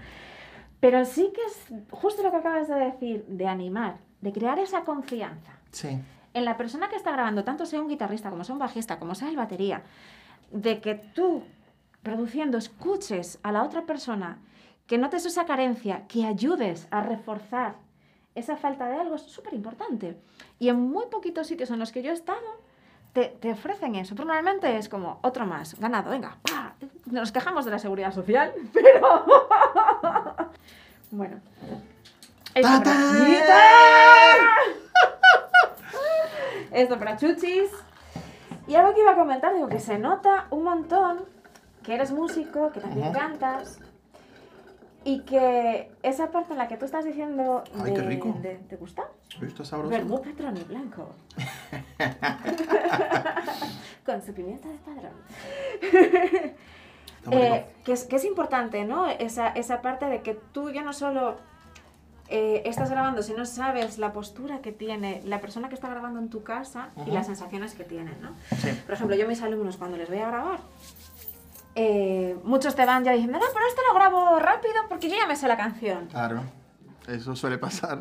Pero 0.79 1.03
sí 1.05 1.31
que 1.33 1.41
es 1.47 1.73
justo 1.89 2.21
lo 2.21 2.29
que 2.29 2.37
acabas 2.37 2.67
de 2.67 2.75
decir, 2.75 3.25
de 3.27 3.47
animar, 3.47 3.97
de 4.21 4.31
crear 4.31 4.59
esa 4.59 4.81
confianza 4.83 5.53
Sí. 5.71 5.97
En 6.37 6.45
la 6.45 6.55
persona 6.57 6.87
que 6.89 6.95
está 6.95 7.11
grabando, 7.11 7.43
tanto 7.43 7.65
sea 7.65 7.81
un 7.81 7.87
guitarrista 7.89 8.29
como 8.29 8.43
sea 8.43 8.53
un 8.53 8.59
bajista, 8.59 8.99
como 8.99 9.15
sea 9.15 9.29
el 9.29 9.35
batería, 9.35 9.81
de 10.51 10.79
que 10.79 10.95
tú, 10.95 11.43
produciendo, 12.03 12.57
escuches 12.57 13.39
a 13.43 13.51
la 13.51 13.63
otra 13.63 13.85
persona, 13.85 14.37
que 14.85 14.97
notes 14.97 15.25
esa 15.25 15.45
carencia, 15.45 16.07
que 16.07 16.25
ayudes 16.25 16.87
a 16.91 17.01
reforzar 17.01 17.75
esa 18.35 18.55
falta 18.55 18.87
de 18.87 18.97
algo, 18.99 19.15
es 19.15 19.23
súper 19.23 19.53
importante. 19.55 20.15
Y 20.59 20.69
en 20.69 20.79
muy 20.79 21.07
poquitos 21.07 21.47
sitios 21.47 21.71
en 21.71 21.79
los 21.79 21.91
que 21.91 22.03
yo 22.03 22.11
he 22.11 22.13
estado, 22.13 22.61
te, 23.13 23.25
te 23.25 23.51
ofrecen 23.51 23.95
eso. 23.95 24.13
Pero 24.15 24.27
normalmente 24.27 24.77
es 24.77 24.87
como, 24.89 25.19
otro 25.23 25.45
más, 25.47 25.77
ganado, 25.79 26.11
venga, 26.11 26.37
¡pa! 26.43 26.75
Nos 27.07 27.31
quejamos 27.31 27.65
de 27.65 27.71
la 27.71 27.79
seguridad 27.79 28.13
social, 28.13 28.53
pero... 28.73 29.25
bueno 31.11 31.39
¡Ta, 32.53 32.61
para- 32.61 32.83
ta! 32.83 33.25
¡Guitarra! 33.27 34.53
Esto 36.77 36.99
para 36.99 37.17
chuchis. 37.17 37.71
Y 38.67 38.75
algo 38.75 38.93
que 38.93 39.01
iba 39.01 39.13
a 39.13 39.15
comentar, 39.15 39.53
digo 39.55 39.67
que 39.67 39.79
se 39.79 39.97
nota 39.97 40.45
un 40.51 40.63
montón 40.63 41.25
que 41.83 41.95
eres 41.95 42.11
músico, 42.11 42.71
que 42.71 42.79
también 42.81 43.11
cantas. 43.13 43.79
Y 45.03 45.21
que 45.21 45.91
esa 46.03 46.29
parte 46.31 46.51
en 46.51 46.57
la 46.59 46.67
que 46.67 46.75
tú 46.77 46.85
estás 46.85 47.03
diciendo 47.05 47.63
Ay, 47.83 47.93
qué 47.93 48.01
rico. 48.01 48.35
de- 48.41 48.55
¿Te 48.69 48.75
gusta? 48.75 49.05
¿Esto 49.41 49.63
es 49.63 49.69
sabroso? 49.69 49.89
Vermú 49.89 50.21
blanco. 50.67 51.09
Con 54.05 54.21
su 54.21 54.33
pimienta 54.33 54.67
de 54.69 54.77
padrón. 54.77 55.13
Eh, 57.31 57.65
que, 57.83 57.93
es, 57.93 58.03
que 58.05 58.15
es 58.17 58.25
importante, 58.25 58.85
¿no? 58.85 59.07
Esa, 59.09 59.47
esa 59.49 59.81
parte 59.81 60.05
de 60.05 60.21
que 60.21 60.33
tú 60.35 60.69
ya 60.71 60.81
no 60.83 60.93
solo 60.93 61.37
eh, 62.29 62.63
estás 62.65 62.89
grabando, 62.89 63.23
sino 63.23 63.45
sabes 63.45 63.97
la 63.97 64.11
postura 64.11 64.59
que 64.59 64.71
tiene 64.71 65.21
la 65.25 65.39
persona 65.39 65.69
que 65.69 65.75
está 65.75 65.89
grabando 65.89 66.19
en 66.19 66.29
tu 66.29 66.43
casa 66.43 66.89
y 67.05 67.11
las 67.11 67.27
sensaciones 67.27 67.73
que 67.73 67.83
tienen, 67.83 68.15
¿no? 68.21 68.29
Sí. 68.57 68.69
Por 68.85 68.95
ejemplo, 68.95 69.15
yo 69.15 69.27
mis 69.27 69.41
alumnos 69.41 69.77
cuando 69.77 69.97
les 69.97 70.09
voy 70.09 70.19
a 70.19 70.27
grabar, 70.27 70.59
eh, 71.75 72.35
muchos 72.43 72.75
te 72.75 72.85
van 72.85 73.03
ya 73.03 73.11
diciendo, 73.11 73.37
no, 73.37 73.45
pero 73.53 73.67
esto 73.67 73.81
lo 73.87 73.93
grabo 73.93 74.39
rápido 74.39 74.73
porque 74.89 75.09
yo 75.09 75.15
ya 75.15 75.27
me 75.27 75.35
sé 75.35 75.47
la 75.47 75.57
canción. 75.57 76.07
Claro. 76.07 76.41
Eso 77.07 77.35
suele 77.35 77.57
pasar. 77.57 77.99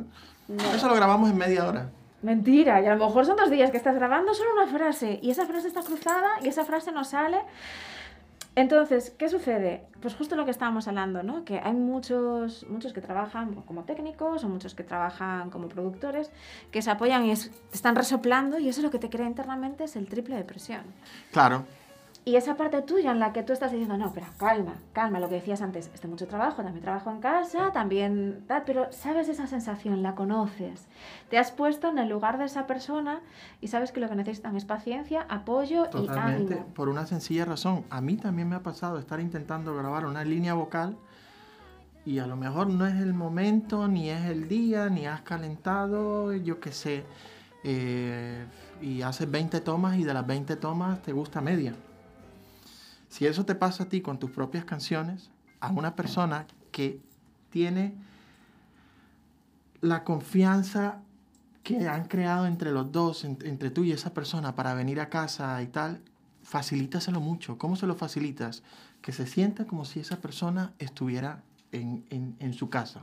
No. 0.48 0.64
Eso 0.74 0.88
lo 0.88 0.94
grabamos 0.94 1.30
en 1.30 1.36
media 1.36 1.66
hora. 1.66 1.90
Mentira, 2.22 2.80
y 2.80 2.86
a 2.86 2.94
lo 2.94 3.06
mejor 3.06 3.26
son 3.26 3.36
dos 3.36 3.50
días 3.50 3.70
que 3.70 3.76
estás 3.76 3.94
grabando 3.94 4.34
solo 4.34 4.50
una 4.54 4.66
frase 4.66 5.20
y 5.22 5.30
esa 5.30 5.46
frase 5.46 5.68
está 5.68 5.82
cruzada 5.82 6.40
y 6.42 6.48
esa 6.48 6.64
frase 6.64 6.90
no 6.90 7.04
sale. 7.04 7.38
Entonces, 8.56 9.10
¿qué 9.18 9.28
sucede? 9.28 9.84
Pues 10.00 10.14
justo 10.14 10.34
lo 10.34 10.46
que 10.46 10.50
estábamos 10.50 10.88
hablando, 10.88 11.22
¿no? 11.22 11.44
Que 11.44 11.60
hay 11.62 11.74
muchos, 11.74 12.66
muchos 12.70 12.94
que 12.94 13.02
trabajan 13.02 13.54
como 13.62 13.84
técnicos 13.84 14.42
o 14.44 14.48
muchos 14.48 14.74
que 14.74 14.82
trabajan 14.82 15.50
como 15.50 15.68
productores 15.68 16.30
que 16.70 16.80
se 16.80 16.90
apoyan 16.90 17.24
y 17.26 17.32
es- 17.32 17.50
están 17.72 17.94
resoplando 17.94 18.58
y 18.58 18.68
eso 18.70 18.80
lo 18.80 18.90
que 18.90 18.98
te 18.98 19.10
crea 19.10 19.26
internamente 19.26 19.84
es 19.84 19.94
el 19.94 20.08
triple 20.08 20.36
de 20.36 20.44
presión. 20.44 20.82
Claro. 21.32 21.64
Y 22.28 22.34
esa 22.34 22.56
parte 22.56 22.82
tuya 22.82 23.12
en 23.12 23.20
la 23.20 23.32
que 23.32 23.44
tú 23.44 23.52
estás 23.52 23.70
diciendo, 23.70 23.96
no, 23.96 24.12
pero 24.12 24.26
calma, 24.36 24.74
calma, 24.92 25.20
lo 25.20 25.28
que 25.28 25.36
decías 25.36 25.62
antes, 25.62 25.92
este 25.94 26.08
mucho 26.08 26.26
trabajo, 26.26 26.60
también 26.60 26.82
trabajo 26.82 27.08
en 27.12 27.20
casa, 27.20 27.70
también 27.72 28.42
tal, 28.48 28.64
pero 28.66 28.92
sabes 28.92 29.28
esa 29.28 29.46
sensación, 29.46 30.02
la 30.02 30.16
conoces. 30.16 30.88
Te 31.30 31.38
has 31.38 31.52
puesto 31.52 31.88
en 31.88 31.98
el 31.98 32.08
lugar 32.08 32.36
de 32.38 32.46
esa 32.46 32.66
persona 32.66 33.20
y 33.60 33.68
sabes 33.68 33.92
que 33.92 34.00
lo 34.00 34.08
que 34.08 34.16
necesitan 34.16 34.56
es 34.56 34.64
paciencia, 34.64 35.24
apoyo 35.28 35.86
y 35.86 35.90
Totalmente. 35.90 36.54
ánimo. 36.54 36.66
Por 36.74 36.88
una 36.88 37.06
sencilla 37.06 37.44
razón. 37.44 37.84
A 37.90 38.00
mí 38.00 38.16
también 38.16 38.48
me 38.48 38.56
ha 38.56 38.62
pasado 38.64 38.98
estar 38.98 39.20
intentando 39.20 39.76
grabar 39.76 40.04
una 40.04 40.24
línea 40.24 40.54
vocal 40.54 40.96
y 42.04 42.18
a 42.18 42.26
lo 42.26 42.34
mejor 42.34 42.66
no 42.66 42.88
es 42.88 42.96
el 42.96 43.14
momento, 43.14 43.86
ni 43.86 44.10
es 44.10 44.24
el 44.24 44.48
día, 44.48 44.88
ni 44.88 45.06
has 45.06 45.20
calentado, 45.20 46.32
yo 46.32 46.58
qué 46.58 46.72
sé. 46.72 47.04
eh, 47.62 48.44
y 48.82 49.02
haces 49.02 49.30
20 49.30 49.60
tomas 49.60 49.96
y 49.96 50.02
de 50.02 50.12
las 50.12 50.26
20 50.26 50.56
tomas 50.56 51.00
te 51.02 51.12
gusta 51.12 51.40
media. 51.40 51.72
Si 53.16 53.26
eso 53.26 53.46
te 53.46 53.54
pasa 53.54 53.84
a 53.84 53.88
ti 53.88 54.02
con 54.02 54.18
tus 54.18 54.30
propias 54.30 54.66
canciones, 54.66 55.30
a 55.60 55.70
una 55.70 55.96
persona 55.96 56.46
que 56.70 57.00
tiene 57.48 57.94
la 59.80 60.04
confianza 60.04 61.00
que 61.62 61.88
han 61.88 62.04
creado 62.08 62.46
entre 62.46 62.72
los 62.72 62.92
dos, 62.92 63.24
en- 63.24 63.38
entre 63.42 63.70
tú 63.70 63.84
y 63.84 63.92
esa 63.92 64.12
persona 64.12 64.54
para 64.54 64.74
venir 64.74 65.00
a 65.00 65.08
casa 65.08 65.62
y 65.62 65.66
tal, 65.68 66.02
facilítaselo 66.42 67.18
mucho. 67.20 67.56
¿Cómo 67.56 67.76
se 67.76 67.86
lo 67.86 67.94
facilitas? 67.94 68.62
Que 69.00 69.12
se 69.12 69.26
sienta 69.26 69.64
como 69.64 69.86
si 69.86 70.00
esa 70.00 70.18
persona 70.18 70.74
estuviera 70.78 71.42
en, 71.72 72.04
en- 72.10 72.36
en 72.38 72.52
su 72.52 72.68
casa. 72.68 73.00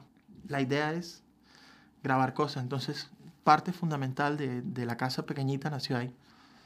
La 0.47 0.61
idea 0.61 0.93
es 0.93 1.23
grabar 2.03 2.35
cosas, 2.35 2.61
entonces 2.61 3.09
parte 3.43 3.73
fundamental 3.73 4.37
de, 4.37 4.61
de 4.61 4.85
la 4.85 4.95
casa 4.95 5.25
pequeñita 5.25 5.71
nació 5.71 5.97
ahí, 5.97 6.13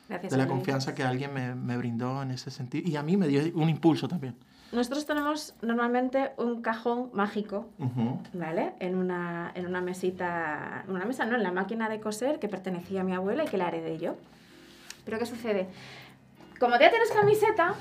Gracias. 0.09 0.31
de 0.31 0.37
la 0.37 0.47
confianza 0.47 0.95
que 0.95 1.03
alguien 1.03 1.33
me, 1.33 1.53
me 1.55 1.75
brindó 1.77 2.21
en 2.21 2.31
ese 2.31 2.49
sentido 2.51 2.87
y 2.89 2.95
a 2.95 3.03
mí 3.03 3.17
me 3.17 3.27
dio 3.27 3.41
un 3.55 3.69
impulso 3.69 4.07
también. 4.07 4.35
Nosotros 4.71 5.05
tenemos 5.05 5.53
normalmente 5.61 6.31
un 6.37 6.61
cajón 6.61 7.09
mágico, 7.13 7.69
Ujú. 7.79 8.19
¿vale? 8.33 8.73
En 8.79 8.95
una, 8.97 9.51
en 9.55 9.65
una 9.65 9.79
mesita, 9.81 10.83
en 10.85 10.93
una 10.93 11.05
mesa, 11.05 11.25
no, 11.25 11.35
en 11.35 11.43
la 11.43 11.51
máquina 11.53 11.87
de 11.87 12.01
coser 12.01 12.37
que 12.39 12.49
pertenecía 12.49 13.01
a 13.01 13.03
mi 13.05 13.13
abuela 13.13 13.45
y 13.45 13.47
que 13.47 13.57
la 13.57 13.69
heredé 13.69 13.97
yo. 13.97 14.15
Pero 15.05 15.19
¿qué 15.19 15.25
sucede? 15.25 15.67
Como 16.59 16.77
ya 16.77 16.89
tienes 16.89 17.11
camiseta, 17.11 17.75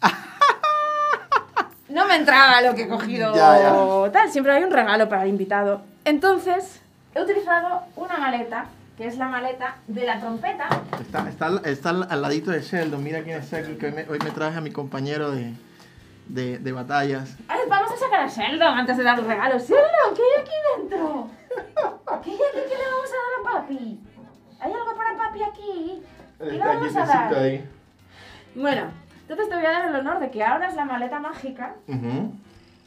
no 1.88 2.06
me 2.06 2.16
entraba 2.16 2.60
lo 2.62 2.74
que 2.74 2.82
he 2.82 2.88
cogido 2.88 3.34
Ya, 3.34 3.58
ya. 3.58 4.12
tal, 4.12 4.30
siempre 4.30 4.52
hay 4.52 4.62
un 4.64 4.70
regalo 4.70 5.08
para 5.08 5.22
el 5.24 5.28
invitado. 5.30 5.82
Entonces, 6.04 6.80
he 7.14 7.22
utilizado 7.22 7.82
una 7.96 8.16
maleta, 8.18 8.66
que 8.96 9.06
es 9.06 9.16
la 9.18 9.28
maleta 9.28 9.76
de 9.86 10.04
la 10.06 10.18
trompeta. 10.20 10.68
Está, 11.00 11.28
está, 11.28 11.46
al- 11.46 11.62
está 11.66 11.90
al, 11.90 12.22
ladito 12.22 12.50
de 12.50 12.60
Sheldon. 12.62 13.02
Mira 13.02 13.22
quién 13.22 13.38
está 13.38 13.58
aquí, 13.58 13.74
que 13.74 13.86
hoy 13.86 13.92
me, 13.92 14.02
hoy 14.08 14.18
me 14.24 14.30
traje 14.30 14.56
a 14.58 14.60
mi 14.60 14.70
compañero 14.70 15.30
de, 15.32 15.52
de, 16.28 16.58
de 16.58 16.72
batallas. 16.72 17.36
Ay, 17.48 17.60
vamos 17.68 17.90
a 17.92 17.96
sacar 17.96 18.20
a 18.20 18.26
Sheldon 18.26 18.78
antes 18.78 18.96
de 18.96 19.02
dar 19.04 19.18
los 19.18 19.26
regalos. 19.26 19.62
Sheldon, 19.68 20.14
¿qué 20.14 20.22
hay 20.22 20.42
aquí 20.42 20.52
dentro? 20.78 21.28
¿Qué 22.24 22.30
hay 22.30 22.36
aquí 22.36 22.70
que 22.70 22.76
le 22.78 22.84
vamos 22.90 23.10
a 23.10 23.46
dar 23.48 23.54
a 23.56 23.60
papi? 23.60 24.00
¿Hay 24.60 24.72
algo 24.72 24.96
para 24.96 25.16
papi 25.16 25.42
aquí? 25.42 26.02
¿Qué 26.38 26.52
le 26.52 26.58
vamos 26.58 26.96
a 26.96 27.06
dar? 27.06 27.34
ahí. 27.34 27.68
Bueno, 28.54 28.90
entonces 29.22 29.48
te 29.50 29.54
voy 29.56 29.66
a 29.66 29.70
dar 29.72 29.88
el 29.90 29.96
honor 29.96 30.18
de 30.20 30.30
que 30.30 30.42
abras 30.42 30.74
la 30.74 30.86
maleta 30.86 31.18
mágica 31.20 31.74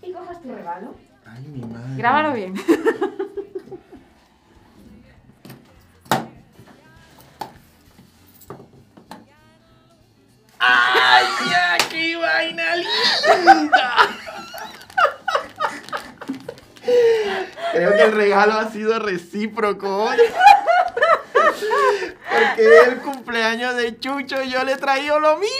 y 0.01 0.11
cojas 0.11 0.41
tu 0.41 0.51
regalo. 0.55 0.95
Ay, 1.25 1.43
mi 1.47 1.61
madre. 1.61 1.95
Grábalo 1.97 2.33
bien. 2.33 2.55
el 17.99 18.11
regalo 18.13 18.53
ha 18.53 18.69
sido 18.71 18.97
recíproco. 18.99 20.09
Porque 22.29 22.61
es 22.81 22.87
el 22.87 22.97
cumpleaños 22.99 23.75
de 23.75 23.99
Chucho 23.99 24.41
y 24.43 24.49
yo 24.49 24.63
le 24.63 24.73
he 24.73 24.77
traído 24.77 25.19
lo 25.19 25.37
mismo. 25.37 25.55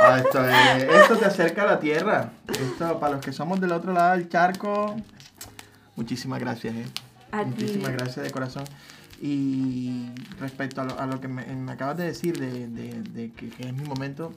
Ah, 0.00 0.18
esto, 0.24 0.48
es- 0.48 0.82
esto 1.02 1.16
te 1.18 1.24
acerca 1.26 1.62
a 1.62 1.66
la 1.66 1.80
tierra. 1.80 2.30
Esto, 2.48 2.98
para 2.98 3.14
los 3.16 3.24
que 3.24 3.32
somos 3.32 3.60
del 3.60 3.72
otro 3.72 3.92
lado 3.92 4.12
del 4.16 4.28
charco, 4.28 4.96
muchísimas 5.96 6.40
gracias. 6.40 6.74
eh. 6.74 6.86
A 7.32 7.40
ti. 7.44 7.50
Muchísimas 7.50 7.92
gracias 7.92 8.24
de 8.24 8.30
corazón. 8.30 8.64
Y 9.20 10.06
respecto 10.40 10.80
a 10.80 10.84
lo, 10.84 10.98
a 10.98 11.04
lo 11.06 11.20
que 11.20 11.28
me, 11.28 11.44
me 11.44 11.72
acabas 11.72 11.98
de 11.98 12.04
decir, 12.06 12.38
de, 12.40 12.66
de- 12.68 13.02
de 13.02 13.30
que, 13.32 13.50
que 13.50 13.64
es 13.68 13.72
mi 13.74 13.84
momento, 13.84 14.32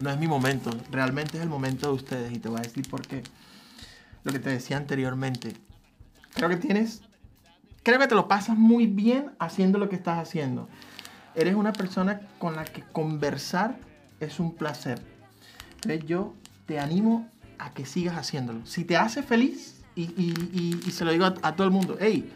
no 0.00 0.10
es 0.10 0.16
mi 0.18 0.26
momento, 0.26 0.70
realmente 0.90 1.36
es 1.36 1.42
el 1.42 1.50
momento 1.50 1.88
de 1.88 1.92
ustedes 1.92 2.32
y 2.32 2.38
te 2.38 2.48
voy 2.48 2.58
a 2.60 2.62
decir 2.62 2.88
por 2.88 3.02
qué. 3.06 3.22
Lo 4.24 4.32
que 4.32 4.38
te 4.38 4.50
decía 4.50 4.76
anteriormente. 4.76 5.54
Creo 6.34 6.48
que 6.48 6.56
tienes, 6.56 7.02
creo 7.82 7.98
que 7.98 8.06
te 8.06 8.14
lo 8.14 8.28
pasas 8.28 8.56
muy 8.56 8.86
bien 8.86 9.32
haciendo 9.38 9.78
lo 9.78 9.88
que 9.88 9.96
estás 9.96 10.18
haciendo. 10.18 10.68
Eres 11.34 11.54
una 11.54 11.72
persona 11.72 12.20
con 12.38 12.56
la 12.56 12.64
que 12.64 12.82
conversar 12.82 13.76
es 14.20 14.40
un 14.40 14.54
placer. 14.54 15.00
Entonces 15.76 16.04
yo 16.06 16.34
te 16.66 16.78
animo 16.78 17.28
a 17.58 17.72
que 17.72 17.86
sigas 17.86 18.16
haciéndolo. 18.16 18.64
Si 18.66 18.84
te 18.84 18.96
hace 18.96 19.22
feliz, 19.22 19.82
y, 19.96 20.02
y- 20.02 20.34
y- 20.52 20.80
y 20.86 20.90
se 20.92 21.04
lo 21.04 21.10
digo 21.12 21.24
a, 21.24 21.34
a 21.42 21.56
todo 21.56 21.66
el 21.66 21.72
mundo, 21.72 21.96
hey, 22.00 22.30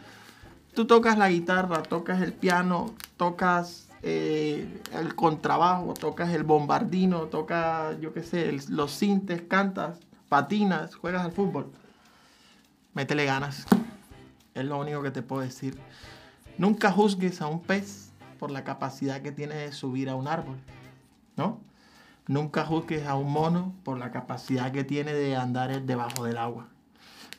tú 0.73 0.85
tocas 0.85 1.17
la 1.17 1.29
guitarra, 1.29 1.83
tocas 1.83 2.21
el 2.21 2.33
piano, 2.33 2.93
tocas 3.17 3.87
eh, 4.03 4.67
el 4.93 5.15
contrabajo, 5.15 5.93
tocas 5.93 6.29
el 6.33 6.43
bombardino, 6.43 7.21
tocas, 7.23 7.99
yo 8.01 8.13
qué 8.13 8.21
sé, 8.23 8.49
el- 8.49 8.61
los 8.69 8.91
sintes, 8.91 9.41
cantas, 9.47 9.99
patinas, 10.35 10.95
juegas 10.95 11.23
al 11.23 11.31
fútbol, 11.31 11.71
métele 12.93 13.23
ganas. 13.23 13.65
Es 14.53 14.65
lo 14.65 14.77
único 14.77 15.01
que 15.01 15.09
te 15.09 15.21
puedo 15.21 15.41
decir. 15.41 15.79
Nunca 16.57 16.91
juzgues 16.91 17.41
a 17.41 17.47
un 17.47 17.61
pez 17.61 18.11
por 18.37 18.51
la 18.51 18.65
capacidad 18.65 19.21
que 19.21 19.31
tiene 19.31 19.55
de 19.55 19.71
subir 19.71 20.09
a 20.09 20.15
un 20.15 20.27
árbol, 20.27 20.57
¿no? 21.37 21.61
Nunca 22.27 22.65
juzgues 22.65 23.07
a 23.07 23.15
un 23.15 23.31
mono 23.31 23.73
por 23.85 23.97
la 23.97 24.11
capacidad 24.11 24.73
que 24.73 24.83
tiene 24.83 25.13
de 25.13 25.37
andar 25.37 25.81
debajo 25.83 26.25
del 26.25 26.37
agua. 26.37 26.67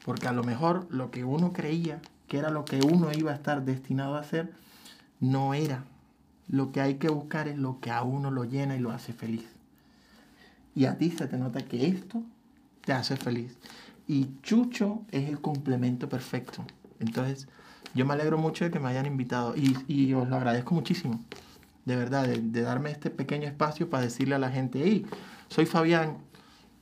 Porque 0.06 0.28
a 0.28 0.32
lo 0.32 0.42
mejor 0.42 0.86
lo 0.88 1.10
que 1.10 1.22
uno 1.22 1.52
creía 1.52 2.00
que 2.28 2.38
era 2.38 2.48
lo 2.48 2.64
que 2.64 2.80
uno 2.80 3.12
iba 3.12 3.30
a 3.30 3.34
estar 3.34 3.62
destinado 3.66 4.16
a 4.16 4.20
hacer, 4.20 4.54
no 5.20 5.52
era. 5.52 5.84
Lo 6.48 6.72
que 6.72 6.80
hay 6.80 6.94
que 6.94 7.10
buscar 7.10 7.46
es 7.46 7.58
lo 7.58 7.78
que 7.78 7.90
a 7.90 8.02
uno 8.02 8.30
lo 8.30 8.44
llena 8.44 8.74
y 8.74 8.80
lo 8.80 8.90
hace 8.90 9.12
feliz. 9.12 9.54
Y 10.74 10.86
a 10.86 10.96
ti 10.96 11.10
se 11.10 11.26
te 11.26 11.36
nota 11.36 11.60
que 11.60 11.88
esto 11.88 12.22
te 12.86 12.92
hace 12.92 13.16
feliz. 13.16 13.58
Y 14.06 14.40
Chucho 14.42 15.02
es 15.10 15.28
el 15.28 15.40
complemento 15.40 16.08
perfecto. 16.08 16.64
Entonces, 17.00 17.48
yo 17.92 18.06
me 18.06 18.14
alegro 18.14 18.38
mucho 18.38 18.64
de 18.64 18.70
que 18.70 18.78
me 18.78 18.88
hayan 18.88 19.04
invitado 19.04 19.54
y, 19.56 19.76
y 19.88 20.14
os 20.14 20.28
lo 20.28 20.36
agradezco 20.36 20.74
muchísimo. 20.74 21.20
De 21.84 21.96
verdad, 21.96 22.26
de, 22.26 22.38
de, 22.40 22.62
darme 22.62 22.92
este 22.92 23.10
pequeño 23.10 23.46
espacio 23.48 23.90
para 23.90 24.04
decirle 24.04 24.36
a 24.36 24.38
la 24.38 24.50
gente, 24.50 24.80
hey, 24.82 25.04
soy 25.48 25.66
Fabián, 25.66 26.18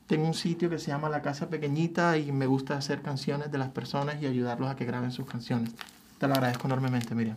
tengo 0.06 0.26
un 0.26 0.34
sitio 0.34 0.68
que 0.68 0.78
se 0.78 0.88
llama 0.88 1.08
La 1.08 1.22
Casa 1.22 1.48
Pequeñita 1.48 2.18
y 2.18 2.30
me 2.32 2.46
gusta 2.46 2.76
hacer 2.76 3.00
canciones 3.00 3.50
de 3.50 3.56
las 3.56 3.70
personas 3.70 4.20
y 4.20 4.26
ayudarlos 4.26 4.70
a 4.70 4.76
que 4.76 4.84
graben 4.84 5.10
sus 5.10 5.26
canciones. 5.26 5.70
Te 6.18 6.28
lo 6.28 6.34
agradezco 6.34 6.66
enormemente, 6.66 7.14
Miriam. 7.14 7.36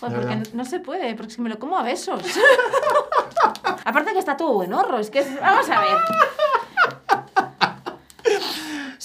Pues 0.00 0.12
porque 0.12 0.42
no 0.54 0.64
se 0.64 0.78
puede, 0.78 1.16
porque 1.16 1.32
si 1.32 1.40
me 1.40 1.48
lo 1.48 1.58
como 1.58 1.76
a 1.76 1.82
besos. 1.82 2.22
Aparte 3.84 4.12
que 4.12 4.18
está 4.20 4.36
todo 4.36 4.54
buenorro, 4.54 4.98
es 4.98 5.10
que 5.10 5.22
vamos 5.40 5.68
a 5.68 5.80
ver. 5.80 5.96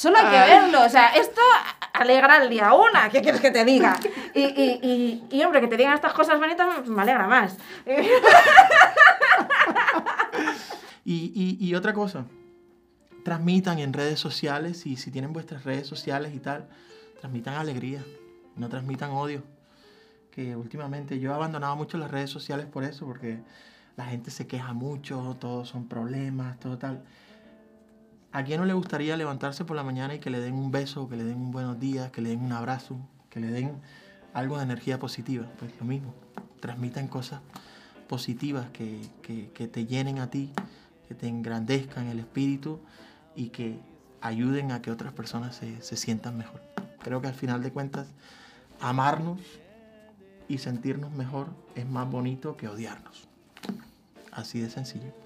Solo 0.03 0.17
hay 0.17 0.25
que 0.25 0.53
verlo, 0.53 0.83
o 0.83 0.89
sea, 0.89 1.13
esto 1.15 1.39
alegra 1.93 2.43
el 2.43 2.49
día 2.49 2.73
una, 2.73 3.09
¿qué 3.09 3.21
quieres 3.21 3.39
que 3.39 3.51
te 3.51 3.63
diga? 3.63 3.97
Y, 4.33 4.41
y, 4.41 4.79
y, 4.83 5.23
y 5.31 5.43
hombre, 5.45 5.61
que 5.61 5.67
te 5.67 5.77
digan 5.77 5.93
estas 5.93 6.11
cosas 6.11 6.41
bonitas 6.41 6.85
me 6.85 7.01
alegra 7.03 7.25
más. 7.25 7.55
y, 11.05 11.57
y 11.57 11.75
otra 11.75 11.93
cosa, 11.93 12.25
transmitan 13.23 13.79
en 13.79 13.93
redes 13.93 14.19
sociales 14.19 14.85
y 14.85 14.97
si 14.97 15.09
tienen 15.09 15.31
vuestras 15.31 15.63
redes 15.63 15.87
sociales 15.87 16.35
y 16.35 16.39
tal, 16.39 16.67
transmitan 17.21 17.53
alegría, 17.53 18.03
no 18.57 18.67
transmitan 18.67 19.11
odio. 19.11 19.41
Que 20.31 20.57
últimamente 20.57 21.17
yo 21.17 21.31
he 21.31 21.33
abandonado 21.33 21.77
mucho 21.77 21.97
las 21.97 22.11
redes 22.11 22.29
sociales 22.29 22.65
por 22.65 22.83
eso, 22.83 23.05
porque 23.05 23.39
la 23.95 24.03
gente 24.03 24.31
se 24.31 24.47
queja 24.47 24.73
mucho, 24.73 25.37
todos 25.39 25.69
son 25.69 25.87
problemas, 25.87 26.59
todo 26.59 26.77
tal. 26.77 27.05
¿A 28.33 28.43
quién 28.43 28.59
no 28.59 28.65
le 28.65 28.73
gustaría 28.73 29.15
levantarse 29.15 29.63
por 29.63 29.75
la 29.75 29.83
mañana 29.83 30.15
y 30.15 30.19
que 30.19 30.31
le 30.31 30.39
den 30.39 30.55
un 30.55 30.71
beso, 30.71 31.07
que 31.07 31.15
le 31.15 31.23
den 31.23 31.37
un 31.37 31.51
buenos 31.51 31.79
días, 31.79 32.09
que 32.09 32.19
le 32.19 32.29
den 32.29 32.41
un 32.41 32.51
abrazo, 32.51 32.97
que 33.29 33.39
le 33.39 33.45
den 33.45 33.79
algo 34.33 34.57
de 34.57 34.63
energía 34.63 34.97
positiva? 34.97 35.45
Pues 35.59 35.71
lo 35.79 35.85
mismo, 35.85 36.15
transmitan 36.59 37.07
cosas 37.07 37.41
positivas 38.09 38.71
que, 38.73 39.01
que, 39.21 39.67
te 39.67 39.85
llenen 39.85 40.17
a 40.17 40.31
ti, 40.31 40.49
que 41.07 41.13
te 41.13 41.27
engrandezcan 41.27 42.07
el 42.07 42.17
espíritu 42.17 42.79
y 43.35 43.49
que 43.49 43.79
ayuden 44.19 44.71
a 44.71 44.81
que 44.81 44.89
otras 44.89 45.13
personas 45.13 45.55
se, 45.55 45.79
se, 45.83 45.95
sientan 45.95 46.35
mejor. 46.35 46.59
Creo 47.03 47.21
que 47.21 47.27
al 47.27 47.35
final 47.35 47.61
de 47.61 47.71
cuentas, 47.71 48.07
amarnos 48.81 49.41
y 50.47 50.57
sentirnos 50.57 51.11
mejor 51.11 51.49
es 51.75 51.87
más 51.87 52.09
bonito 52.09 52.57
que 52.57 52.67
odiarnos. 52.67 53.27
Así 54.31 54.59
de 54.59 54.71
sencillo. 54.71 55.22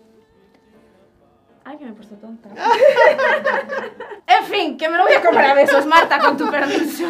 Ay, 1.68 1.78
que 1.78 1.84
me 1.84 1.92
he 1.92 1.94
puesto 1.94 2.16
tonta. 2.16 2.48
en 4.27 4.46
fin, 4.46 4.77
que 4.77 4.88
me 4.88 4.96
lo 4.96 5.03
voy 5.03 5.12
a 5.12 5.22
comer 5.22 5.46
a 5.48 5.53
besos, 5.53 5.86
Marta, 5.86 6.18
con 6.18 6.38
tu 6.38 6.50
permiso. 6.50 7.03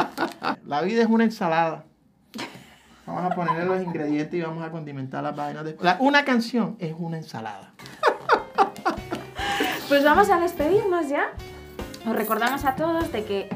La 0.66 0.82
vida 0.82 1.02
es 1.02 1.08
una 1.08 1.24
ensalada. 1.24 1.84
Vamos 3.04 3.32
a 3.32 3.34
ponerle 3.34 3.64
los 3.64 3.82
ingredientes 3.82 4.34
y 4.34 4.40
vamos 4.40 4.64
a 4.64 4.70
condimentar 4.70 5.24
las 5.24 5.34
vainas. 5.34 5.64
De... 5.64 5.76
La, 5.80 5.96
una 5.98 6.24
canción 6.24 6.76
es 6.78 6.94
una 6.96 7.16
ensalada. 7.16 7.72
Pues 9.88 10.04
vamos 10.04 10.30
a 10.30 10.38
despedirnos 10.38 11.08
ya. 11.08 11.32
Os 12.06 12.14
recordamos 12.14 12.64
a 12.66 12.76
todos 12.76 13.10
de 13.10 13.24
que 13.24 13.48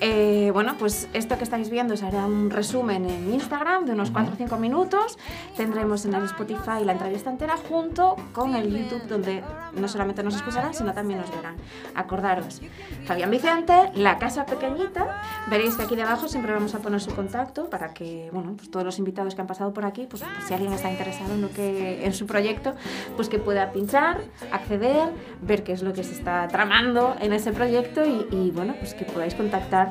eh, 0.00 0.50
bueno, 0.52 0.76
pues 0.78 1.08
esto 1.12 1.38
que 1.38 1.44
estáis 1.44 1.70
viendo 1.70 1.96
será 1.96 2.26
un 2.26 2.50
resumen 2.50 3.08
en 3.08 3.32
Instagram 3.32 3.86
de 3.86 3.92
unos 3.92 4.10
4 4.10 4.34
o 4.34 4.36
5 4.36 4.56
minutos. 4.58 5.18
Tendremos 5.56 6.04
en 6.04 6.14
el 6.14 6.24
Spotify 6.24 6.84
la 6.84 6.92
entrevista 6.92 7.30
entera 7.30 7.56
junto 7.56 8.16
con 8.32 8.54
el 8.54 8.70
YouTube 8.70 9.06
donde 9.08 9.42
no 9.74 9.88
solamente 9.88 10.22
nos 10.22 10.36
escucharán, 10.36 10.74
sino 10.74 10.92
también 10.92 11.20
nos 11.20 11.30
verán. 11.30 11.56
Acordaros, 11.94 12.60
Fabián 13.06 13.30
Vicente, 13.30 13.90
La 13.94 14.18
Casa 14.18 14.44
Pequeñita. 14.44 15.22
Veréis 15.48 15.76
que 15.76 15.84
aquí 15.84 15.96
debajo 15.96 16.28
siempre 16.28 16.52
vamos 16.52 16.74
a 16.74 16.80
poner 16.80 17.00
su 17.00 17.14
contacto 17.14 17.70
para 17.70 17.94
que, 17.94 18.28
bueno, 18.32 18.54
pues 18.56 18.70
todos 18.70 18.84
los 18.84 18.98
invitados 18.98 19.34
que 19.34 19.40
han 19.40 19.46
pasado 19.46 19.72
por 19.72 19.86
aquí, 19.86 20.06
pues, 20.08 20.22
pues 20.22 20.46
si 20.46 20.54
alguien 20.54 20.72
está 20.72 20.90
interesado 20.90 21.32
en, 21.34 21.40
lo 21.40 21.50
que, 21.50 22.04
en 22.04 22.12
su 22.12 22.26
proyecto, 22.26 22.74
pues 23.16 23.28
que 23.28 23.38
pueda 23.38 23.72
pinchar, 23.72 24.20
acceder, 24.52 25.08
ver 25.40 25.64
qué 25.64 25.72
es 25.72 25.82
lo 25.82 25.92
que 25.92 26.04
se 26.04 26.12
está 26.12 26.46
tramando 26.48 27.16
en 27.20 27.32
ese 27.32 27.52
proyecto 27.52 28.04
y, 28.04 28.26
y 28.30 28.50
bueno, 28.50 28.74
pues 28.78 28.94
que 28.94 29.04
podáis 29.04 29.34
contactar 29.34 29.85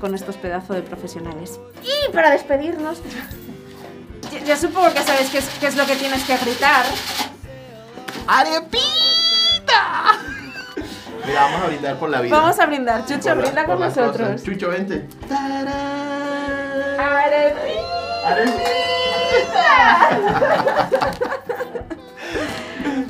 con 0.00 0.14
estos 0.14 0.36
pedazos 0.36 0.76
de 0.76 0.82
profesionales. 0.82 1.60
Y 1.82 2.12
para 2.12 2.30
despedirnos, 2.30 3.02
ya, 4.30 4.44
ya 4.44 4.56
supongo 4.56 4.92
que 4.92 5.02
sabes 5.02 5.30
qué 5.30 5.38
es, 5.38 5.48
qué 5.60 5.66
es, 5.66 5.76
lo 5.76 5.86
que 5.86 5.96
tienes 5.96 6.24
que 6.24 6.36
gritar. 6.36 6.84
¡Arepita! 8.26 8.82
Mira, 11.26 11.42
vamos 11.42 11.62
a 11.62 11.66
brindar 11.66 11.96
por 11.98 12.10
la 12.10 12.20
vida. 12.20 12.36
Vamos 12.36 12.58
a 12.58 12.66
brindar. 12.66 13.06
Chucho, 13.06 13.28
por 13.28 13.42
brinda 13.42 13.62
la, 13.62 13.66
con 13.66 13.80
nosotros. 13.80 14.28
Cosas. 14.28 14.42
Chucho, 14.42 14.68
vente. 14.68 15.06
¡Arepita! 16.98 18.72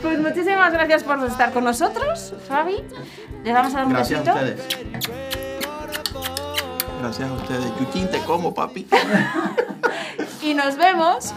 Pues 0.03 0.18
muchísimas 0.18 0.73
gracias 0.73 1.05
por 1.05 1.25
estar 1.25 1.53
con 1.53 1.64
nosotros, 1.64 2.35
Fabi. 2.49 2.85
Les 3.45 3.55
vamos 3.55 3.73
a 3.75 3.79
dar 3.79 3.87
un 3.87 3.92
gracias 3.92 4.25
besito. 4.25 4.38
A 4.38 4.42
ustedes. 4.42 5.41
Gracias 7.03 7.29
a 7.29 7.33
ustedes. 7.33 7.77
Chuchín, 7.79 8.09
te 8.12 8.21
como, 8.21 8.55
papi. 8.55 8.87
y 10.43 10.55
nos 10.55 10.77
vemos. 10.77 11.35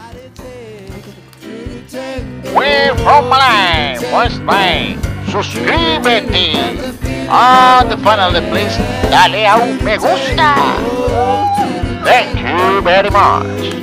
We 2.53 2.93
from 2.97 3.27
Malay, 3.29 3.97
West 4.13 4.39
Bay. 4.45 4.95
Suscríbete. 5.31 6.53
Ah, 7.27 7.83
the 7.89 7.97
final 7.97 8.31
please. 8.51 8.77
Dale 9.09 9.47
a 9.47 9.55
un 9.55 9.83
me 9.83 9.97
gusta. 9.97 10.55
Thank 12.03 12.37
you 12.41 12.81
very 12.83 13.09
much. 13.09 13.73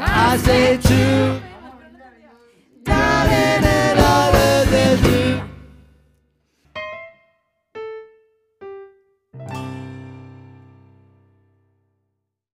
I 0.00 0.36
say 0.36 0.76
to 0.76 1.47